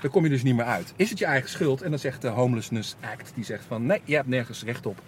[0.00, 0.92] Daar kom je dus niet meer uit.
[0.96, 1.82] Is het je eigen schuld?
[1.82, 5.02] En dan zegt de Homelessness Act, die zegt van nee, je hebt nergens recht op.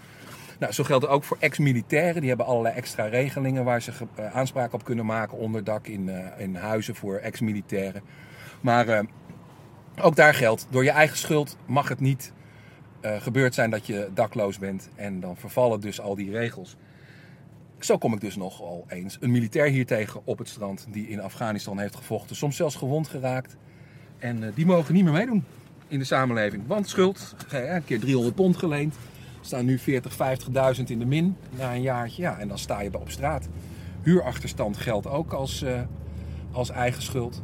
[0.58, 2.20] Nou, zo geldt het ook voor ex-militairen.
[2.20, 5.38] Die hebben allerlei extra regelingen waar ze eh, aanspraak op kunnen maken.
[5.38, 8.02] Onderdak in, eh, in huizen voor ex-militairen.
[8.60, 9.00] Maar eh,
[10.00, 12.32] ook daar geldt, door je eigen schuld mag het niet
[13.00, 14.88] eh, gebeurd zijn dat je dakloos bent.
[14.94, 16.76] En dan vervallen dus al die regels.
[17.78, 21.20] Zo kom ik dus nogal eens een militair hier tegen op het strand die in
[21.20, 22.36] Afghanistan heeft gevochten.
[22.36, 23.56] Soms zelfs gewond geraakt.
[24.18, 25.44] En eh, die mogen niet meer meedoen
[25.88, 26.66] in de samenleving.
[26.66, 28.96] Want schuld, eh, een keer 300 pond geleend.
[29.40, 32.22] Staan nu 40, 50.000 in de min na een jaartje.
[32.22, 33.48] Ja, en dan sta je op straat.
[34.02, 35.64] Huurachterstand geldt ook als,
[36.52, 37.42] als eigen schuld.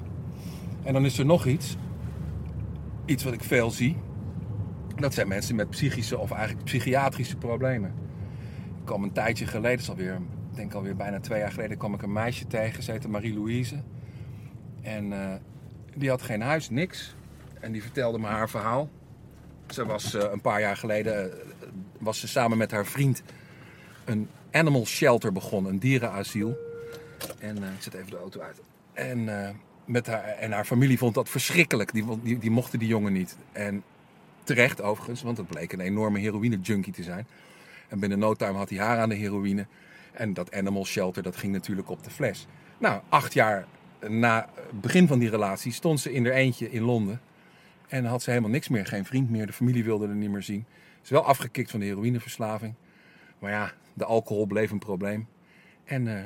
[0.83, 1.77] En dan is er nog iets.
[3.05, 3.97] Iets wat ik veel zie.
[4.97, 7.95] Dat zijn mensen met psychische of eigenlijk psychiatrische problemen.
[8.81, 10.15] Ik kwam een tijdje geleden, is alweer,
[10.51, 12.83] ik denk alweer bijna twee jaar geleden, kwam ik een meisje tegen.
[12.83, 13.83] Ze heette Marie-Louise.
[14.83, 15.35] En eh,
[15.95, 17.15] die had geen huis, niks.
[17.61, 18.89] En die vertelde me haar verhaal.
[19.67, 21.39] Ze was eh, een paar jaar geleden, eh,
[21.99, 23.23] was ze samen met haar vriend
[24.05, 26.57] een animal shelter begonnen, een dierenasiel.
[27.39, 28.61] En ik zet even de auto uit.
[28.93, 29.29] En,
[29.85, 31.93] met haar, en haar familie vond dat verschrikkelijk.
[31.93, 33.37] Die, die, die mochten die jongen niet.
[33.53, 33.83] En
[34.47, 37.27] terecht overigens, want het bleek een enorme heroïne junkie te zijn.
[37.89, 39.67] En binnen no time had hij haar aan de heroïne.
[40.13, 42.47] En dat animal shelter, dat ging natuurlijk op de fles.
[42.79, 43.67] Nou, acht jaar
[44.09, 47.21] na het begin van die relatie stond ze in haar eentje in Londen.
[47.89, 49.47] En had ze helemaal niks meer, geen vriend meer.
[49.47, 50.65] De familie wilde er niet meer zien.
[50.69, 52.75] Ze is wel afgekikt van de heroïneverslaving.
[53.39, 55.27] Maar ja, de alcohol bleef een probleem.
[55.85, 56.25] En eh,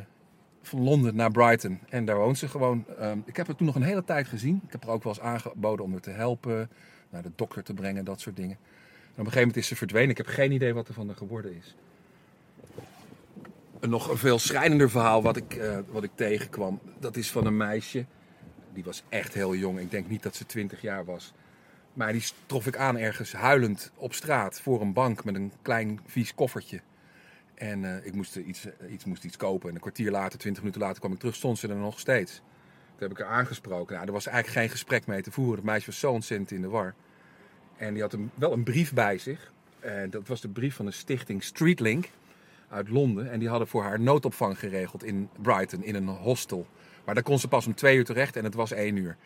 [0.62, 1.78] van Londen naar Brighton.
[1.88, 2.84] En daar woont ze gewoon.
[2.98, 4.60] Ehm, ik heb haar toen nog een hele tijd gezien.
[4.66, 6.70] Ik heb haar ook wel eens aangeboden om haar te helpen.
[7.10, 8.56] Naar de dokter te brengen, dat soort dingen.
[8.56, 8.66] En
[9.10, 10.10] op een gegeven moment is ze verdwenen.
[10.10, 11.76] Ik heb geen idee wat er van haar geworden is.
[13.80, 16.80] Een nog veel schrijnender verhaal wat ik, eh, wat ik tegenkwam.
[16.98, 18.04] Dat is van een meisje.
[18.72, 19.78] Die was echt heel jong.
[19.78, 21.32] Ik denk niet dat ze 20 jaar was.
[21.92, 26.00] Maar die trof ik aan ergens huilend op straat voor een bank met een klein
[26.06, 26.80] vies koffertje.
[27.54, 29.68] En eh, ik moest iets, eh, iets, moest iets kopen.
[29.68, 32.42] En een kwartier later, twintig minuten later kwam ik terug, stond ze er nog steeds.
[33.00, 33.94] Heb ik haar aangesproken.
[33.94, 35.54] Nou, er was eigenlijk geen gesprek mee te voeren.
[35.54, 36.94] Het meisje was zo ontzettend in de war.
[37.76, 39.52] En die had wel een brief bij zich.
[39.80, 42.08] En dat was de brief van de stichting Streetlink
[42.68, 43.30] uit Londen.
[43.30, 46.66] En die hadden voor haar noodopvang geregeld in Brighton, in een hostel.
[47.04, 49.16] Maar daar kon ze pas om twee uur terecht en het was één uur.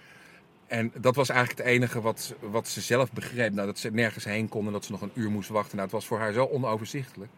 [0.66, 3.52] En dat was eigenlijk het enige wat, wat ze zelf begreep.
[3.52, 5.76] Nou, dat ze nergens heen kon en dat ze nog een uur moest wachten.
[5.76, 7.30] Nou, het was voor haar zo onoverzichtelijk.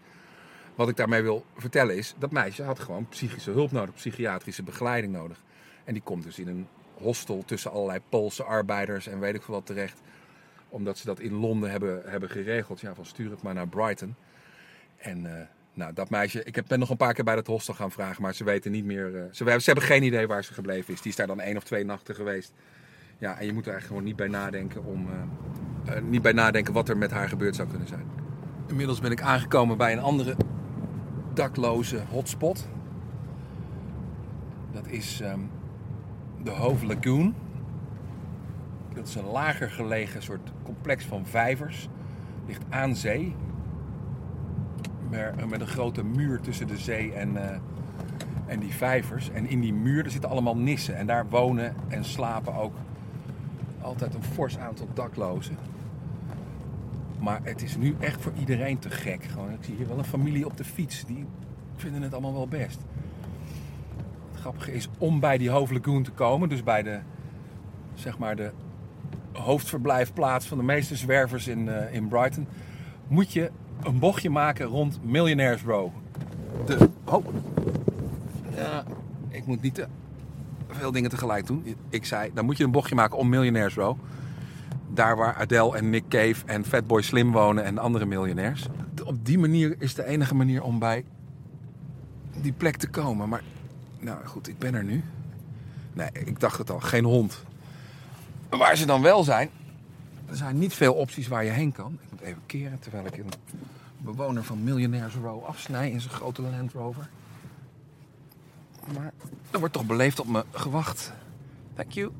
[0.74, 5.12] Wat ik daarmee wil vertellen is, dat meisje had gewoon psychische hulp nodig, psychiatrische begeleiding
[5.12, 5.42] nodig.
[5.86, 9.54] En die komt dus in een hostel tussen allerlei Poolse arbeiders en weet ik veel
[9.54, 10.00] wat terecht.
[10.68, 12.80] Omdat ze dat in Londen hebben, hebben geregeld.
[12.80, 14.14] Ja, van stuur het maar naar Brighton.
[14.96, 17.90] En eh, nou, dat meisje, ik ben nog een paar keer bij dat hostel gaan
[17.90, 19.16] vragen, maar ze weten niet meer.
[19.16, 21.00] eh, ze, ze hebben geen idee waar ze gebleven is.
[21.00, 22.52] Die is daar dan één of twee nachten geweest.
[23.18, 25.08] Ja, en je moet er eigenlijk gewoon niet bij nadenken om.
[25.86, 28.06] eh, niet bij nadenken wat er met haar gebeurd zou kunnen zijn.
[28.66, 30.36] Inmiddels ben ik aangekomen bij een andere
[31.34, 32.68] dakloze hotspot.
[34.72, 35.40] Dat is ehm,
[36.46, 37.34] de Hove Lagoon.
[38.94, 41.88] Dat is een lager gelegen soort complex van vijvers.
[42.46, 43.34] Ligt aan zee.
[45.48, 47.58] Met een grote muur tussen de zee en, eh,
[48.46, 49.30] En die vijvers.
[49.30, 50.96] En in die muur er zitten allemaal nissen.
[50.96, 52.74] En daar wonen en slapen ook
[53.80, 55.56] altijd een fors aantal daklozen.
[57.20, 59.24] Maar het is nu echt voor iedereen te gek.
[59.24, 61.04] Gewoon, ik zie hier wel een familie op de fiets.
[61.04, 61.26] Die
[61.76, 62.80] vinden het allemaal wel best.
[64.66, 66.48] Is om bij die Hove Lagoon te komen.
[66.48, 66.98] Dus bij de,
[67.94, 68.50] zeg maar de
[69.32, 72.46] hoofdverblijfplaats van de meeste zwervers in, eh, in Brighton.
[73.08, 73.50] Moet je
[73.82, 75.88] een bochtje maken rond Millionaires Row.
[76.66, 77.26] De, oh.
[78.54, 78.84] Ja,
[79.28, 79.86] ik moet niet te
[80.68, 81.76] veel dingen tegelijk doen.
[81.88, 83.96] Ik zei, dan moet je een bochtje maken om Millionaires Row.
[84.94, 88.66] Daar waar Adele en Nick Cave en Fatboy Slim wonen en andere miljonairs.
[89.04, 91.04] Op die manier is de enige manier om bij
[92.42, 93.28] die plek te komen.
[93.28, 93.42] Maar
[93.98, 95.04] nou goed, ik ben er nu.
[95.92, 97.42] Nee, ik dacht het al, geen hond.
[98.48, 99.50] Waar ze dan wel zijn,
[100.26, 101.98] er zijn niet veel opties waar je heen kan.
[102.02, 103.32] Ik moet even keren terwijl ik een
[103.98, 107.08] bewoner van Millionaires Row afsnij in zijn grote Land Rover.
[108.94, 109.12] Maar
[109.50, 111.12] er wordt toch beleefd op me gewacht.
[111.74, 112.12] Thank you.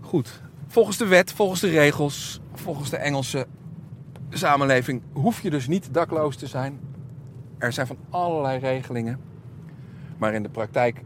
[0.00, 0.40] Goed.
[0.66, 3.46] Volgens de wet, volgens de regels, volgens de Engelse
[4.30, 6.80] samenleving hoef je dus niet dakloos te zijn.
[7.62, 9.20] Er zijn van allerlei regelingen.
[10.18, 11.02] Maar in de praktijk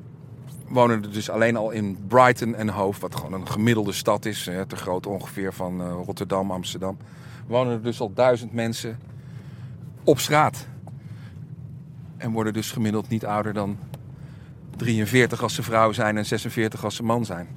[0.69, 4.51] wonen er dus alleen al in Brighton en Hove, wat gewoon een gemiddelde stad is,
[4.67, 6.97] te groot ongeveer van eh, Rotterdam, Amsterdam,
[7.47, 8.99] wonen er dus al duizend mensen
[10.05, 10.67] op straat.
[12.17, 13.79] En worden dus gemiddeld niet ouder dan
[14.77, 17.49] 43 als ze vrouw zijn en 46 als ze man zijn.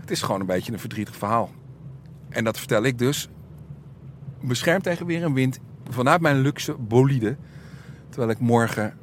[0.00, 1.50] Het is gewoon een beetje een verdrietig verhaal.
[2.28, 3.28] En dat vertel ik dus
[4.40, 7.36] beschermd tegen weer en wind vanuit mijn luxe bolide.
[8.10, 8.98] Terwijl ik morgen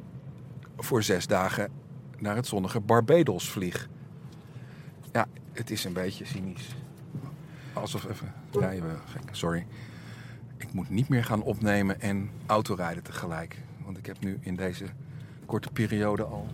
[0.76, 1.70] voor zes dagen
[2.18, 3.88] naar het zonnige Barbados vlieg.
[5.12, 6.76] Ja, het is een beetje cynisch.
[7.72, 8.98] Alsof even rijden.
[9.30, 9.66] Sorry.
[10.56, 13.56] Ik moet niet meer gaan opnemen en autorijden tegelijk.
[13.84, 14.84] Want ik heb nu in deze
[15.46, 16.46] korte periode al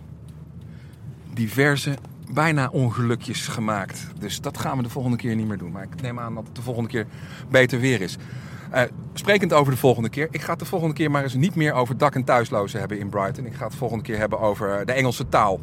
[1.33, 1.97] diverse
[2.33, 4.07] bijna ongelukjes gemaakt.
[4.19, 5.71] Dus dat gaan we de volgende keer niet meer doen.
[5.71, 7.07] Maar ik neem aan dat het de volgende keer
[7.49, 8.17] beter weer is.
[8.75, 8.81] Uh,
[9.13, 10.27] sprekend over de volgende keer.
[10.31, 12.99] Ik ga het de volgende keer maar eens niet meer over dak- en thuislozen hebben
[12.99, 13.45] in Brighton.
[13.45, 15.59] Ik ga het de volgende keer hebben over de Engelse taal.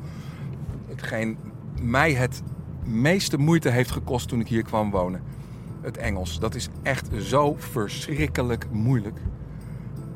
[0.89, 1.39] Hetgeen
[1.83, 2.43] mij het
[2.85, 5.23] meeste moeite heeft gekost toen ik hier kwam wonen.
[5.81, 6.39] Het Engels.
[6.39, 9.19] Dat is echt zo verschrikkelijk moeilijk.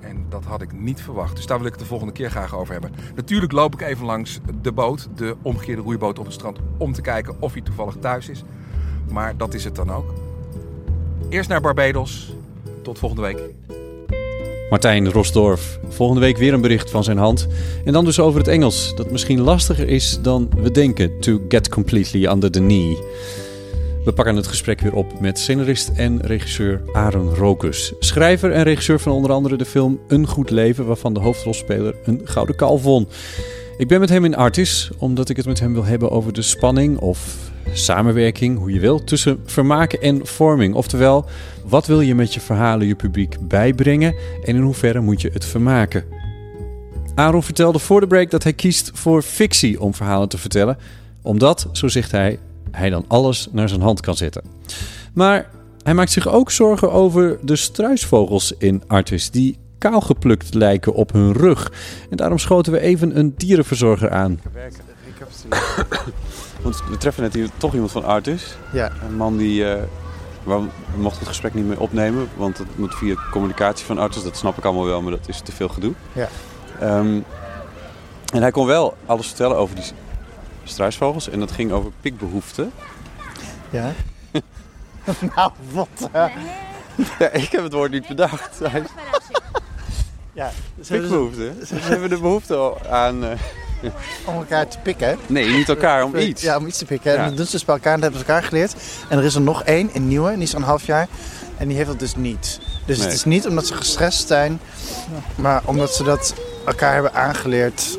[0.00, 1.36] En dat had ik niet verwacht.
[1.36, 2.92] Dus daar wil ik het de volgende keer graag over hebben.
[3.14, 7.00] Natuurlijk loop ik even langs de boot, de omgekeerde roeiboot op het strand, om te
[7.00, 8.44] kijken of hij toevallig thuis is.
[9.10, 10.14] Maar dat is het dan ook.
[11.28, 12.34] Eerst naar Barbados.
[12.86, 13.38] Tot volgende week.
[14.70, 15.78] Martijn Rosdorf.
[15.88, 17.46] Volgende week weer een bericht van zijn hand.
[17.84, 21.20] En dan dus over het Engels, dat misschien lastiger is dan we denken.
[21.20, 22.98] To get completely under the knee.
[24.04, 27.92] We pakken het gesprek weer op met scenarist en regisseur Aaron Rokus.
[27.98, 32.20] Schrijver en regisseur van onder andere de film Een Goed Leven, waarvan de hoofdrolspeler een
[32.24, 33.08] gouden kalf won.
[33.76, 36.42] Ik ben met hem in Artis, omdat ik het met hem wil hebben over de
[36.42, 40.74] spanning of samenwerking, hoe je wil, tussen vermaken en vorming.
[40.74, 41.24] Oftewel,
[41.64, 45.44] wat wil je met je verhalen je publiek bijbrengen en in hoeverre moet je het
[45.44, 46.04] vermaken?
[47.14, 50.78] Aaron vertelde voor de break dat hij kiest voor fictie om verhalen te vertellen,
[51.22, 52.38] omdat, zo zegt hij,
[52.70, 54.42] hij dan alles naar zijn hand kan zetten.
[55.12, 55.50] Maar
[55.82, 61.12] hij maakt zich ook zorgen over de struisvogels in Artis, die kaal geplukt lijken op
[61.12, 61.72] hun rug.
[62.10, 64.40] En daarom schoten we even een dierenverzorger aan.
[66.66, 68.56] Want we treffen net hier toch iemand van Artus.
[68.72, 68.92] Ja.
[69.02, 69.76] Een man die...
[69.76, 69.82] uh,
[70.42, 74.22] we mochten het gesprek niet meer opnemen, want het moet via communicatie van Artus.
[74.22, 75.92] Dat snap ik allemaal wel, maar dat is te veel gedoe.
[76.12, 76.28] Ja.
[76.82, 77.24] Um,
[78.32, 79.84] en hij kon wel alles vertellen over die
[80.64, 81.28] struisvogels.
[81.28, 82.72] En dat ging over pikbehoeften.
[83.70, 83.92] Ja.
[85.36, 86.08] nou, wat?
[86.14, 86.26] Uh...
[87.18, 88.60] Ja, ik heb het woord niet bedacht.
[90.32, 90.50] ja,
[90.88, 91.66] pikbehoeften.
[91.66, 93.24] Ze hebben de behoefte aan...
[93.24, 93.30] Uh...
[94.24, 95.18] Om elkaar te pikken.
[95.26, 96.42] Nee, niet elkaar, om iets.
[96.42, 97.12] Ja, om iets te pikken.
[97.12, 97.18] Ja.
[97.18, 98.74] En dan doen ze dus bij elkaar en dat hebben ze elkaar geleerd.
[99.08, 101.08] En er is er nog één, een nieuwe, en die is al een half jaar.
[101.56, 102.60] En die heeft dat dus niet.
[102.86, 103.06] Dus nee.
[103.06, 104.60] het is niet omdat ze gestrest zijn,
[105.34, 106.34] maar omdat ze dat
[106.66, 107.98] elkaar hebben aangeleerd.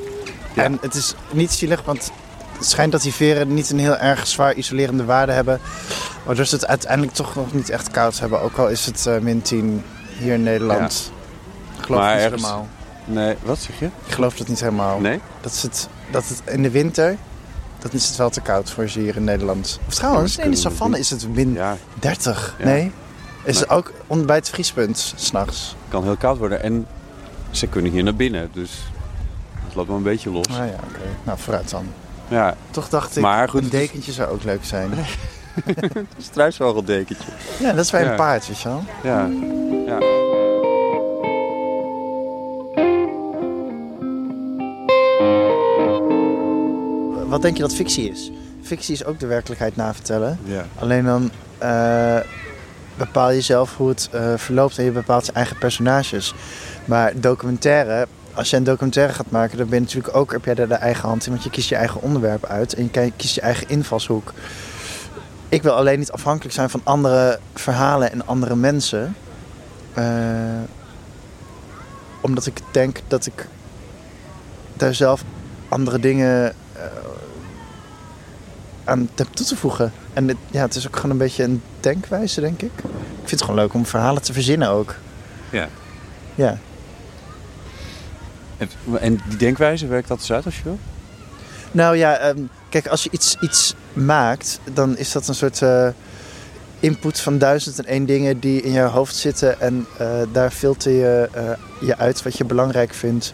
[0.53, 0.63] Ja.
[0.63, 2.11] En het is niet zielig, want
[2.57, 5.59] het schijnt dat die veren niet een heel erg zwaar isolerende waarde hebben.
[6.23, 8.41] Waardoor ze het uiteindelijk toch nog niet echt koud hebben.
[8.41, 9.83] Ook al is het uh, min 10
[10.17, 11.11] hier in Nederland.
[11.11, 11.77] Ja.
[11.79, 12.41] Ik geloof maar niet ergens...
[12.41, 12.67] helemaal.
[13.07, 13.85] Nee, wat zeg je?
[13.85, 14.99] Ik geloof dat niet helemaal.
[14.99, 15.19] Nee?
[15.41, 17.17] Dat, is het, dat het in de winter,
[17.79, 19.79] dat is het wel te koud voor ze hier in Nederland.
[19.87, 21.77] Of trouwens, nee, in de savanne is het min ja.
[21.99, 22.55] 30.
[22.57, 22.65] Ja.
[22.65, 22.91] Nee?
[23.43, 23.93] Is het ook
[24.25, 25.67] bij het vriespunt, s'nachts.
[25.67, 26.87] Het kan heel koud worden en
[27.51, 28.49] ze kunnen hier naar binnen.
[28.53, 28.71] Dus
[29.65, 30.47] het loopt wel een beetje los.
[30.47, 30.73] Ah ja, oké.
[30.87, 31.07] Okay.
[31.23, 31.85] Nou, vooruit dan.
[32.27, 32.55] Ja.
[32.71, 34.91] Toch dacht ik, maar goed, een dekentje zou ook leuk zijn.
[35.65, 37.31] een struisvogeldekentje.
[37.59, 38.83] Ja, dat is bij een paard, weet je wel.
[39.03, 39.29] Ja.
[39.85, 40.26] ja.
[47.27, 48.31] Wat denk je dat fictie is?
[48.61, 50.39] Fictie is ook de werkelijkheid navertellen.
[50.43, 50.65] Ja.
[50.79, 52.17] Alleen dan eh,
[52.97, 56.33] bepaal je zelf hoe het eh, verloopt en je bepaalt je eigen personages.
[56.85, 60.53] Maar documentaire, als je een documentaire gaat maken, dan ben je natuurlijk ook, heb jij
[60.53, 63.13] daar de eigen hand in, want je kiest je eigen onderwerp uit en je ki-
[63.15, 64.33] kiest je eigen invalshoek.
[65.49, 69.15] Ik wil alleen niet afhankelijk zijn van andere verhalen en andere mensen.
[69.93, 70.03] Eh,
[72.21, 73.47] omdat ik denk dat ik
[74.73, 75.23] daar zelf
[75.69, 76.53] andere dingen
[78.88, 79.91] aan heb toe te voegen.
[80.13, 82.71] En het, ja, het is ook gewoon een beetje een denkwijze, denk ik.
[82.78, 82.84] Ik
[83.17, 84.95] vind het gewoon leuk om verhalen te verzinnen ook.
[85.50, 85.67] Ja.
[86.36, 86.58] Ja.
[88.58, 88.69] En,
[89.00, 90.80] en die denkwijze, werkt dat eens uit als je wil?
[91.71, 95.88] Nou ja, ehm, kijk, als je iets, iets maakt, dan is dat een soort eh,
[96.80, 99.62] input van duizend en één dingen die in je hoofd zitten.
[99.62, 101.43] En eh, daar filter je eh,
[101.82, 103.34] je uit wat je belangrijk vindt.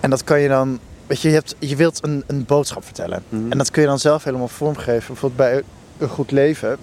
[0.00, 3.22] En dat kan je dan, weet je, je, hebt, je wilt een, een boodschap vertellen.
[3.50, 5.06] En dat kun je dan zelf helemaal vormgeven.
[5.06, 5.62] Bijvoorbeeld bij
[5.98, 6.78] Een Goed Leven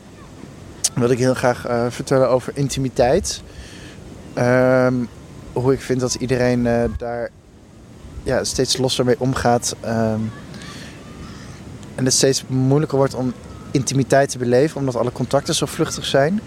[0.96, 3.42] wil ik heel graag eh, vertellen over intimiteit.
[4.34, 4.94] Ehm,
[5.54, 7.30] hoe ik vind dat iedereen eh, daar
[8.24, 9.76] ja, steeds losser mee omgaat.
[9.80, 10.20] ehm,
[11.96, 13.34] en het steeds moeilijker wordt om
[13.72, 16.42] intimiteit te beleven, omdat alle contacten zo vluchtig zijn.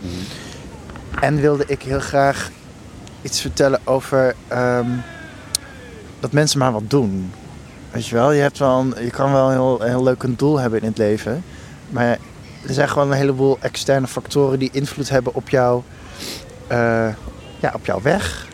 [1.21, 2.51] En wilde ik heel graag
[3.23, 4.91] iets vertellen over ehm,
[6.21, 7.33] dat mensen maar wat doen.
[7.94, 10.59] Weet je wel, je, hebt wel je kan wel een heel, heel leuk een doel
[10.59, 11.44] hebben in het leven.
[11.90, 12.18] Maar
[12.66, 15.83] er zijn gewoon een heleboel externe factoren die invloed hebben op, jou,
[16.66, 17.09] eh,
[17.61, 18.46] ja, op jouw weg.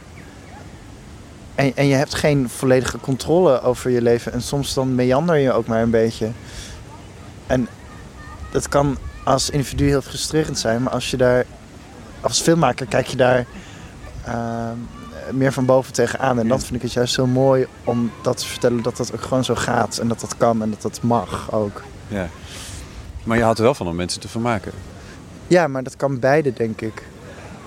[1.54, 4.32] En, en je hebt geen volledige controle over je leven.
[4.32, 6.30] En soms dan meander je ook maar een beetje.
[7.46, 7.68] En
[8.50, 10.82] dat kan als individu heel frustrerend zijn.
[10.82, 11.44] Maar als je daar...
[12.20, 13.46] Als filmmaker kijk je daar
[14.24, 14.76] ehm,
[15.32, 16.38] meer van boven tegenaan.
[16.38, 18.82] En dat vind ik het juist heel mooi om dat te vertellen.
[18.82, 19.98] Dat dat ook gewoon zo gaat.
[19.98, 21.82] En dat dat kan en dat dat mag ook.
[22.08, 22.28] Ja.
[23.24, 24.72] Maar je houdt er wel van om mensen te vermaken.
[25.46, 27.02] Ja, maar dat kan beide, denk ik.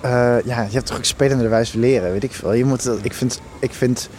[0.01, 0.11] Eh,
[0.45, 2.53] ja, je hebt toch ook spelende wijze leren, weet ik veel.
[2.53, 4.09] Je moet, dat- ik, vind, ik vind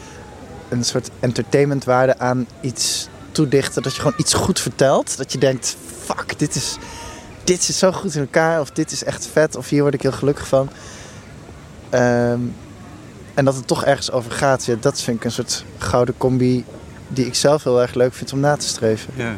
[0.68, 3.83] een soort entertainmentwaarde aan iets toedichten.
[3.83, 5.16] Dat je gewoon iets goed vertelt.
[5.16, 6.77] Dat je denkt, fuck, dit is,
[7.44, 8.61] dit is zo goed in elkaar.
[8.61, 9.57] Of dit is echt vet.
[9.57, 10.68] Of hier word ik heel gelukkig van.
[11.94, 12.40] Ehm,
[13.35, 14.64] en dat het toch ergens over gaat.
[14.64, 16.64] Ja, dat vind ik een soort gouden combi
[17.09, 19.12] die ik zelf heel erg leuk vind om na te streven.
[19.16, 19.35] Ja.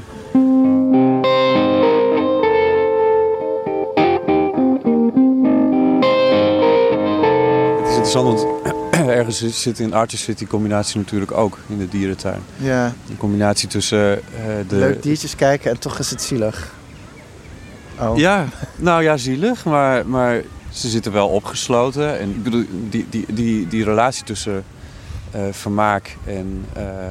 [7.76, 8.64] Het is interessant, want
[9.18, 12.40] ergens zit- in Artist zit die combinatie natuurlijk ook in de dierentuin.
[12.56, 12.84] Ja.
[13.10, 14.22] Een combinatie tussen eh,
[14.68, 14.76] de...
[14.76, 16.72] Leuk diertjes kijken en toch is het zielig.
[18.00, 18.16] Oh.
[18.16, 18.44] Ja,
[18.76, 20.42] nou ja, zielig, maar, maar
[20.76, 22.18] ze zitten wel opgesloten.
[22.18, 24.64] En ik bedoel, die, die, die, die relatie tussen
[25.30, 27.06] eh, vermaak en, eh,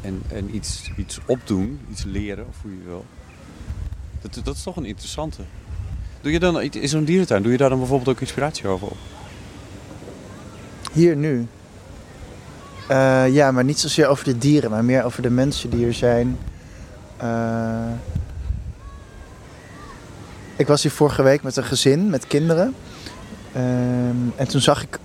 [0.00, 3.04] en, en iets, iets opdoen, iets leren, of hoe je wil.
[4.20, 5.42] Dat, dat is toch een interessante.
[6.20, 8.96] Doe je dan in zo'n dierentuin, doe je daar dan bijvoorbeeld ook inspiratie over op?
[10.92, 11.46] Hier nu?
[12.88, 15.94] Eh, ja, maar niet zozeer over de dieren, maar meer over de mensen die hier
[15.94, 16.38] zijn.
[20.60, 22.74] Ik was hier vorige week met een gezin, met kinderen.
[23.52, 24.98] Ehm, en toen zag ik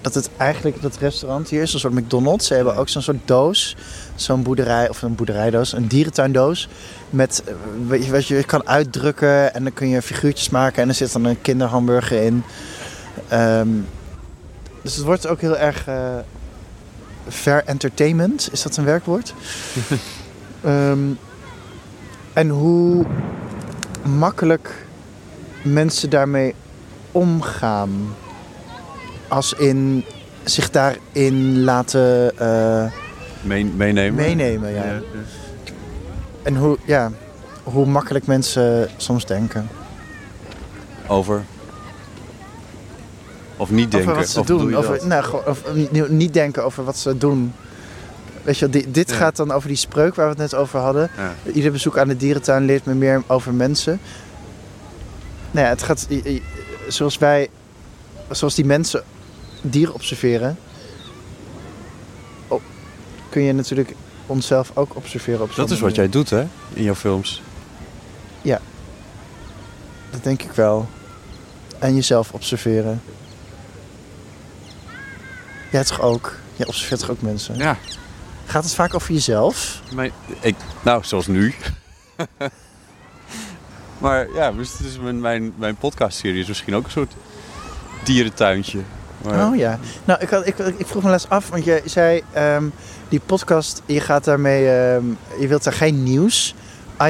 [0.00, 2.46] dat het eigenlijk, dat restaurant hier is, een soort McDonald's.
[2.46, 3.76] Ze hebben ook zo'n soort doos,
[4.14, 6.68] zo'n boerderij, of een boerderijdoos, een dierentuindoos.
[7.10, 7.54] Met, eh,
[7.86, 11.12] weet je, wat je kan uitdrukken en dan kun je figuurtjes maken en er zit
[11.12, 12.42] dan een kinderhamburger in.
[13.28, 13.68] Ehm,
[14.82, 16.18] dus het wordt ook heel erg eh
[17.28, 18.48] ver entertainment.
[18.52, 19.34] Is dat een werkwoord?
[20.64, 20.98] Ehm,
[22.32, 23.06] en hoe
[24.18, 24.86] makkelijk
[25.62, 26.54] mensen daarmee
[27.12, 28.14] omgaan.
[29.28, 30.04] Als in
[30.44, 32.84] zich daarin laten eh,
[33.42, 34.14] Meen- meenemen?
[34.14, 34.70] meenemen.
[34.70, 34.84] Ja.
[34.84, 35.00] Ja, ja.
[36.42, 37.10] En hoe, ja,
[37.62, 39.68] hoe makkelijk mensen soms denken.
[41.06, 41.42] Over?
[43.56, 44.08] Of niet denken?
[44.10, 44.74] Over wat ze of doe doen.
[44.76, 47.52] Over, nou, of, niet- niet denken over wat ze doen.
[48.42, 49.16] Weet je, dit Ja.
[49.16, 51.10] gaat dan over die spreuk waar we het net over hadden.
[51.52, 54.00] Ieder bezoek aan de dierentuin leert me meer over mensen.
[55.50, 56.06] Nou ja, het gaat
[56.88, 57.48] zoals wij,
[58.30, 59.04] zoals die mensen
[59.62, 60.58] dieren observeren,
[62.48, 62.62] oh,
[63.28, 63.94] kun je natuurlijk
[64.26, 66.46] onszelf ook observeren op Dat is wat jij doet, hè?
[66.72, 67.42] In jouw films.
[68.42, 68.60] Ja,
[70.10, 70.88] dat denk ik wel.
[71.78, 73.02] En jezelf observeren.
[75.70, 76.36] Jij toch ook?
[76.56, 77.56] Jij observeert toch ook mensen?
[77.56, 77.78] Ja.
[78.46, 79.80] Gaat het vaak over jezelf?
[79.94, 81.54] Mijn, ik, nou, zoals nu.
[84.00, 87.12] maar ja, dus is mijn, mijn, mijn podcastserie is misschien ook een soort
[88.04, 88.80] dierentuintje.
[89.24, 89.78] Maar- Oh ja.
[90.04, 92.64] Nou, ik, had, ik, ik vroeg me laatst af, want je zei ehm,
[93.08, 95.04] die podcast, je gaat daarmee, ehm,
[95.40, 96.54] je wilt daar geen nieuws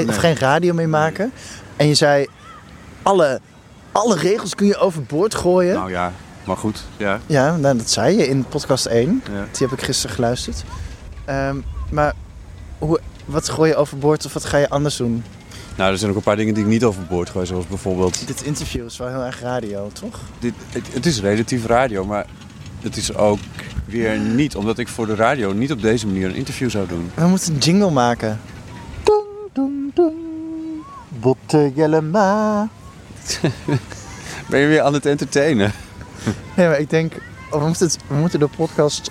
[0.09, 1.33] of geen radio mee maken.
[1.77, 2.27] En je zei,
[3.03, 3.41] alle,
[3.93, 5.75] alle regels kun je overboord gooien.
[5.75, 6.13] Nou ja,
[6.45, 6.83] maar goed.
[6.97, 7.21] Ja.
[7.27, 9.23] Ja, nou, dat zei je in podcast 1.
[9.33, 9.47] Ja.
[9.53, 10.65] Die heb ik gisteren geluisterd.
[11.25, 11.57] Ehm,
[11.91, 12.13] maar
[12.79, 15.25] hoe, wat gooi je overboord of wat ga je anders doen?
[15.81, 17.47] Nou, er zijn ook een paar dingen die ik niet overboord gooi.
[17.47, 18.27] Zoals bijvoorbeeld...
[18.27, 20.21] Dit interview is wel heel erg radio, toch?
[20.39, 22.27] Dit, het, het is relatief radio, maar
[22.81, 23.39] het is ook
[23.85, 24.57] weer niet.
[24.57, 27.11] Omdat ik voor de radio niet op deze manier een interview zou doen.
[27.15, 28.41] We moeten een jingle maken.
[31.09, 32.69] Botte Jellema.
[34.49, 35.73] Ben je weer aan het entertainen?
[36.57, 37.13] Nee, maar ik denk,
[37.51, 39.11] we moeten, het, we moeten de podcast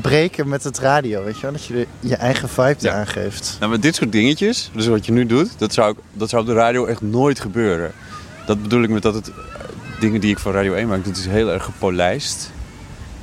[0.00, 1.52] breken met het radio, weet je wel?
[1.52, 2.90] Dat je je eigen vibe Ja.
[2.90, 3.56] eraan geeft.
[3.60, 6.42] Nou, met dit soort dingetjes, dus wat je nu doet, dat zou, ik- dat zou
[6.42, 7.92] op de radio echt nooit gebeuren.
[8.46, 9.34] Dat bedoel ik met dat het eh,
[10.00, 12.50] dingen die ik voor Radio 1 maak, dat is heel erg gepolijst.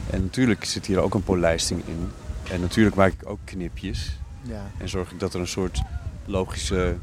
[0.10, 2.12] En natuurlijk zit hier ook een polijsting in.
[2.52, 4.18] En natuurlijk maak ik ook knipjes.
[4.42, 4.72] Ja.
[4.78, 5.82] En zorg ik dat er een soort
[6.26, 6.96] logische,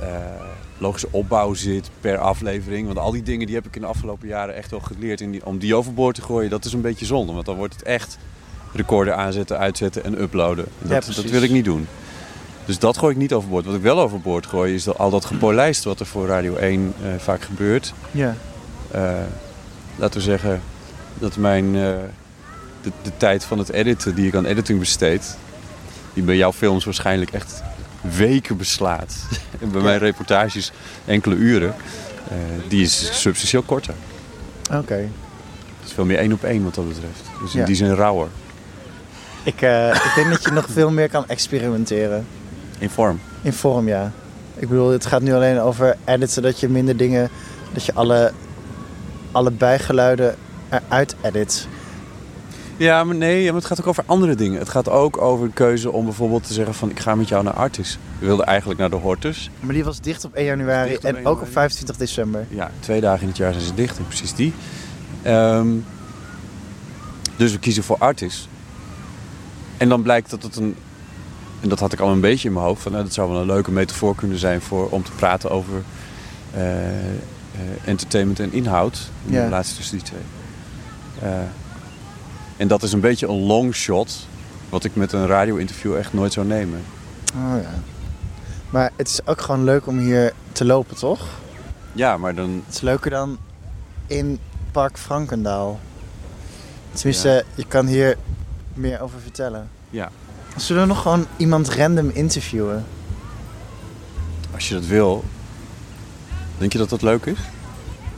[0.00, 0.08] eh,
[0.80, 2.86] logische opbouw zit per aflevering.
[2.86, 5.20] Want al die dingen die heb ik in de afgelopen jaren echt wel geleerd.
[5.20, 7.32] En die, om die overboord te gooien, dat is een beetje zonde.
[7.32, 8.18] Want dan wordt het echt
[8.72, 10.66] recorder aanzetten, uitzetten en uploaden.
[10.78, 11.86] Dat, dat wil ik niet doen.
[12.64, 13.64] Dus dat gooi ik niet overboord.
[13.64, 16.94] Wat ik wel overboord gooi is dat, al dat gepolijst wat er voor Radio 1
[17.02, 17.94] eh, vaak gebeurt.
[18.10, 18.36] Ja.
[18.90, 19.12] Eh,
[19.96, 20.62] laten we zeggen
[21.18, 21.82] dat mijn, eh,
[22.82, 25.36] de, de tijd van het editen die ik aan editing besteed,
[26.14, 27.62] die bij jouw films waarschijnlijk echt
[28.00, 29.14] weken beslaat.
[29.60, 30.72] en bij mijn reportages
[31.04, 31.74] enkele uren,
[32.28, 32.36] eh,
[32.68, 33.94] die is substantieel korter.
[34.74, 34.94] Oké.
[34.94, 37.22] Het is veel meer één op één wat dat betreft.
[37.42, 37.66] Dus in Ja.
[37.66, 38.28] die zin rauwer.
[39.42, 42.26] Ik, eh, ik denk dat je nog veel meer kan experimenteren.
[42.78, 43.20] In vorm.
[43.42, 44.12] In vorm, ja.
[44.56, 47.28] Ik bedoel, het gaat nu alleen over editen, dat je minder dingen,
[47.72, 48.32] dat je alle,
[49.32, 50.34] alle bijgeluiden
[50.68, 51.68] eruit edit.
[52.80, 54.58] Ja, maar nee, maar het gaat ook over andere dingen.
[54.58, 57.44] Het gaat ook over de keuze om bijvoorbeeld te zeggen van ik ga met jou
[57.44, 57.98] naar Artis.
[58.18, 59.50] We wilden eigenlijk naar de Hortus.
[59.60, 61.50] Maar die was dicht op 1 januari en 1 ook op januari.
[61.52, 62.46] 25 december.
[62.48, 64.52] Ja, twee dagen in het jaar zijn ze dicht precies die.
[65.22, 65.68] Ehm,
[67.36, 68.48] dus we kiezen voor Artis.
[69.76, 70.76] En dan blijkt dat het een...
[71.60, 72.82] En dat had ik al een beetje in mijn hoofd.
[72.82, 75.82] Van, nou, dat zou wel een leuke metafoor kunnen zijn voor, om te praten over
[76.54, 77.20] eh, eh,
[77.84, 79.10] entertainment en inhoud.
[79.26, 79.38] In Ja.
[79.38, 80.20] de relatie tussen die twee.
[81.22, 81.38] Eh,
[82.60, 84.26] en dat is een beetje een long shot.
[84.68, 86.82] Wat ik met een radio-interview echt nooit zou nemen.
[87.34, 87.70] Oh ja.
[88.70, 91.26] Maar het is ook gewoon leuk om hier te lopen, toch?
[91.92, 92.62] Ja, maar dan...
[92.66, 93.38] Het is leuker dan
[94.06, 94.38] in
[94.70, 95.80] Park Frankendaal.
[96.92, 98.16] Tenminste, je kan hier
[98.74, 99.68] meer over vertellen.
[99.90, 100.10] Ja,
[100.56, 102.84] Zullen we nog gewoon iemand random interviewen?
[104.54, 105.24] als je dat wil.
[106.58, 107.38] Denk je dat dat leuk is?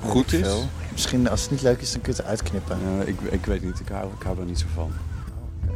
[0.04, 0.40] Goed is?
[0.40, 0.68] veel.
[0.92, 2.78] Misschien als het niet leuk is, dan kun je het eruit knippen.
[2.96, 4.92] Ja, ik, ik weet niet, ik hou, ik hou er niet zo van.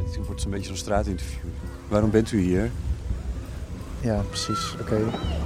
[0.05, 1.39] Het wordt een beetje zo'n straatinterview.
[1.87, 2.71] Waarom bent u hier?
[3.99, 4.75] Ja, precies.
[4.81, 4.99] Oké.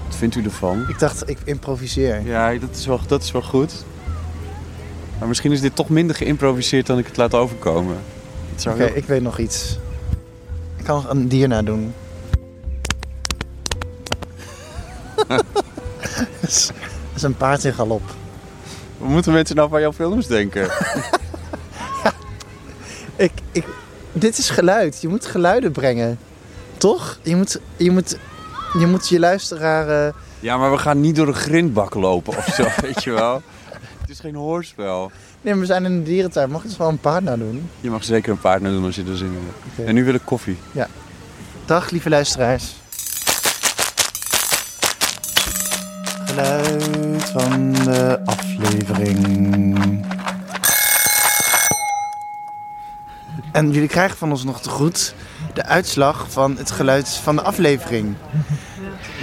[0.08, 0.86] Wat vindt u ervan?
[0.90, 2.22] Ik dacht, ik improviseer.
[2.26, 3.86] Ja, dat is, wel, dat is wel goed.
[5.20, 7.96] Maar misschien is dit toch minder geïmproviseerd dan ik het laat overkomen.
[8.68, 9.80] Oké, heel- ik weet nog iets.
[10.76, 11.94] Ik kan nog een dier nadoen.
[15.28, 15.44] dat,
[16.42, 18.02] is, dat is een paard in galop.
[19.02, 20.70] Wat moeten mensen nou van jouw films denken?
[23.16, 23.66] Ik, ik,
[24.12, 25.02] dit is geluid.
[25.02, 26.20] Je moet geluiden brengen.
[26.78, 27.20] Toch?
[27.22, 28.18] Je moet je, moet,
[28.80, 30.08] je, moet je luisteraar...
[30.08, 33.42] eh, ja, maar we gaan niet door een grindbak lopen of zo, weet je wel.
[34.02, 35.12] Het is geen hoorspel.
[35.42, 36.50] Nee, maar we zijn in een dierentuin.
[36.50, 37.70] Mag ik dus wel een paard nadoen?
[37.80, 39.88] Je mag zeker een paard doen als je er zin in hebt.
[39.88, 40.58] En nu wil ik koffie.
[40.72, 40.88] Ja.
[41.66, 42.76] Dag, lieve luisteraars.
[46.32, 50.06] Geluid van de aflevering.
[53.52, 55.16] En jullie krijgen van ons nog te goed
[55.54, 58.16] de uitslag van het geluid van de aflevering.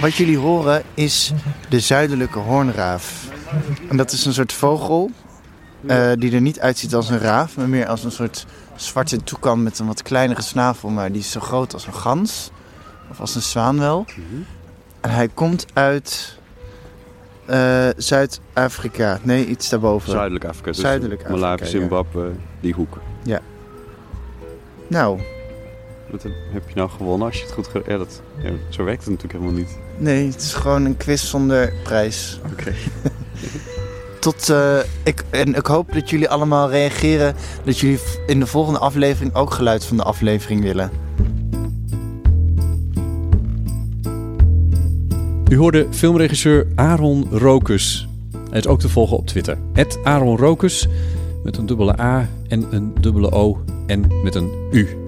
[0.01, 1.31] Wat jullie horen is
[1.69, 3.27] de zuidelijke hoornraaf.
[3.89, 5.11] En dat is een soort vogel
[5.87, 8.45] eh, die er niet uitziet als een raaf, maar meer als een soort
[8.75, 12.51] zwarte toekan met een wat kleinere snavel, maar die is zo groot als een gans.
[13.09, 14.05] Of als een zwaan wel.
[15.01, 16.38] En hij komt uit
[17.49, 19.19] eh, Zuid-Afrika.
[19.21, 20.11] Nee, iets daarboven.
[20.11, 20.71] Zuidelijk Afrika.
[20.71, 21.69] Dus Zuidelijk Afrika, Malawi, ja.
[21.69, 22.97] Zimbabwe, die hoek.
[23.23, 23.41] Ja.
[24.87, 25.19] Nou,
[26.11, 27.69] Wat heb je nou gewonnen als je het goed...
[27.87, 29.77] Ja, dat, ja, zo werkt het natuurlijk helemaal niet.
[29.97, 32.39] nee, het is gewoon een quiz zonder prijs.
[32.51, 32.73] Oké.
[34.19, 37.35] Tot, eh, ik, en ik hoop dat jullie allemaal reageren.
[37.63, 40.91] Dat jullie in de volgende aflevering ook geluid van de aflevering willen.
[45.49, 48.07] U hoorde filmregisseur Aaron Rokus.
[48.49, 49.57] Hij is ook te volgen op Twitter.
[50.03, 50.87] Aaron Rokus.
[51.43, 54.98] met een dubbele A en een dubbele O en met een U.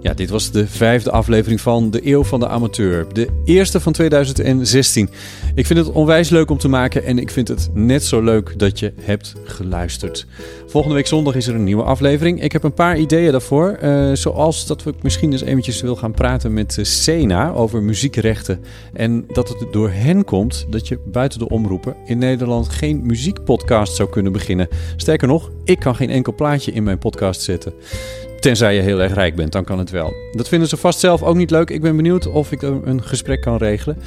[0.00, 3.06] Ja, dit was de vijfde aflevering van De Eeuw van de Amateur.
[3.12, 5.10] De eerste van 2016.
[5.54, 8.58] Ik vind het onwijs leuk om te maken en ik vind het net zo leuk
[8.58, 10.26] dat je hebt geluisterd.
[10.66, 12.42] Volgende week zondag is er een nieuwe aflevering.
[12.42, 13.68] Ik heb een paar ideeën daarvoor.
[13.70, 18.60] eh, zoals dat we misschien eens eventjes wil gaan praten met eh, Sena over muziekrechten.
[18.92, 23.94] En dat het door hen komt dat je buiten de omroepen in Nederland geen muziekpodcast
[23.96, 24.68] zou kunnen beginnen.
[24.96, 27.72] Sterker nog, ik kan geen enkel plaatje in mijn podcast zetten.
[28.40, 30.14] Tenzij je heel erg rijk bent, dan kan het wel.
[30.32, 31.70] Dat vinden ze vast zelf ook niet leuk.
[31.70, 33.98] Ik ben benieuwd of ik een gesprek kan regelen.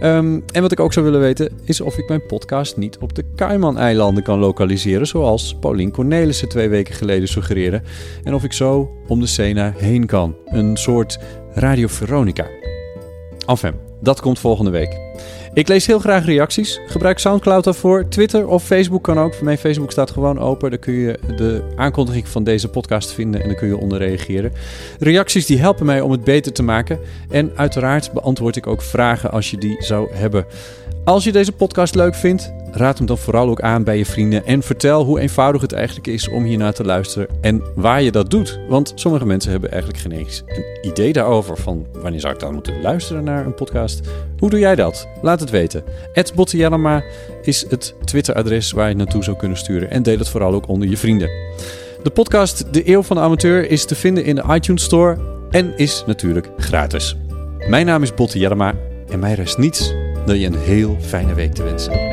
[0.00, 3.14] Ehm, en wat ik ook zou willen weten, is of ik mijn podcast niet op
[3.14, 5.06] de Cayman-eilanden kan lokaliseren.
[5.06, 7.82] Zoals Paulien Cornelissen twee weken geleden suggereerde.
[8.24, 10.36] En of ik zo om de Sena heen kan.
[10.46, 11.18] Een soort
[11.54, 12.46] Radio Veronica.
[13.46, 15.01] Enfin, dat komt volgende week.
[15.54, 16.80] Ik lees heel graag reacties.
[16.86, 18.08] Gebruik Soundcloud daarvoor.
[18.08, 19.40] Twitter of Facebook kan ook.
[19.40, 20.70] Mijn Facebook staat gewoon open.
[20.70, 24.52] Daar kun je de aankondiging van deze podcast vinden en dan kun je onder reageren.
[24.98, 26.98] Reacties die helpen mij om het beter te maken.
[27.30, 30.46] En uiteraard beantwoord ik ook vragen als je die zou hebben.
[31.04, 34.46] Als je deze podcast leuk vindt, raad hem dan vooral ook aan bij je vrienden.
[34.46, 38.30] En vertel hoe eenvoudig het eigenlijk is om hiernaar te luisteren en waar je dat
[38.30, 38.60] doet.
[38.68, 41.56] Want sommige mensen hebben eigenlijk geen eens een idee daarover.
[41.56, 44.00] Van wanneer zou ik dan moeten luisteren naar een podcast?
[44.38, 45.08] Hoe doe jij dat?
[45.22, 45.84] Laat het weten.
[46.12, 46.32] Ed
[47.42, 49.90] is het Twitter-adres waar je naartoe zou kunnen sturen.
[49.90, 51.30] En deel het vooral ook onder je vrienden.
[52.02, 55.18] De podcast De Eeuw van de Amateur is te vinden in de iTunes Store
[55.50, 57.16] en is natuurlijk gratis.
[57.68, 58.74] Mijn naam is Botte Jellema
[59.08, 59.94] en mij rest niets
[60.26, 62.11] dan je een heel fijne week te wensen.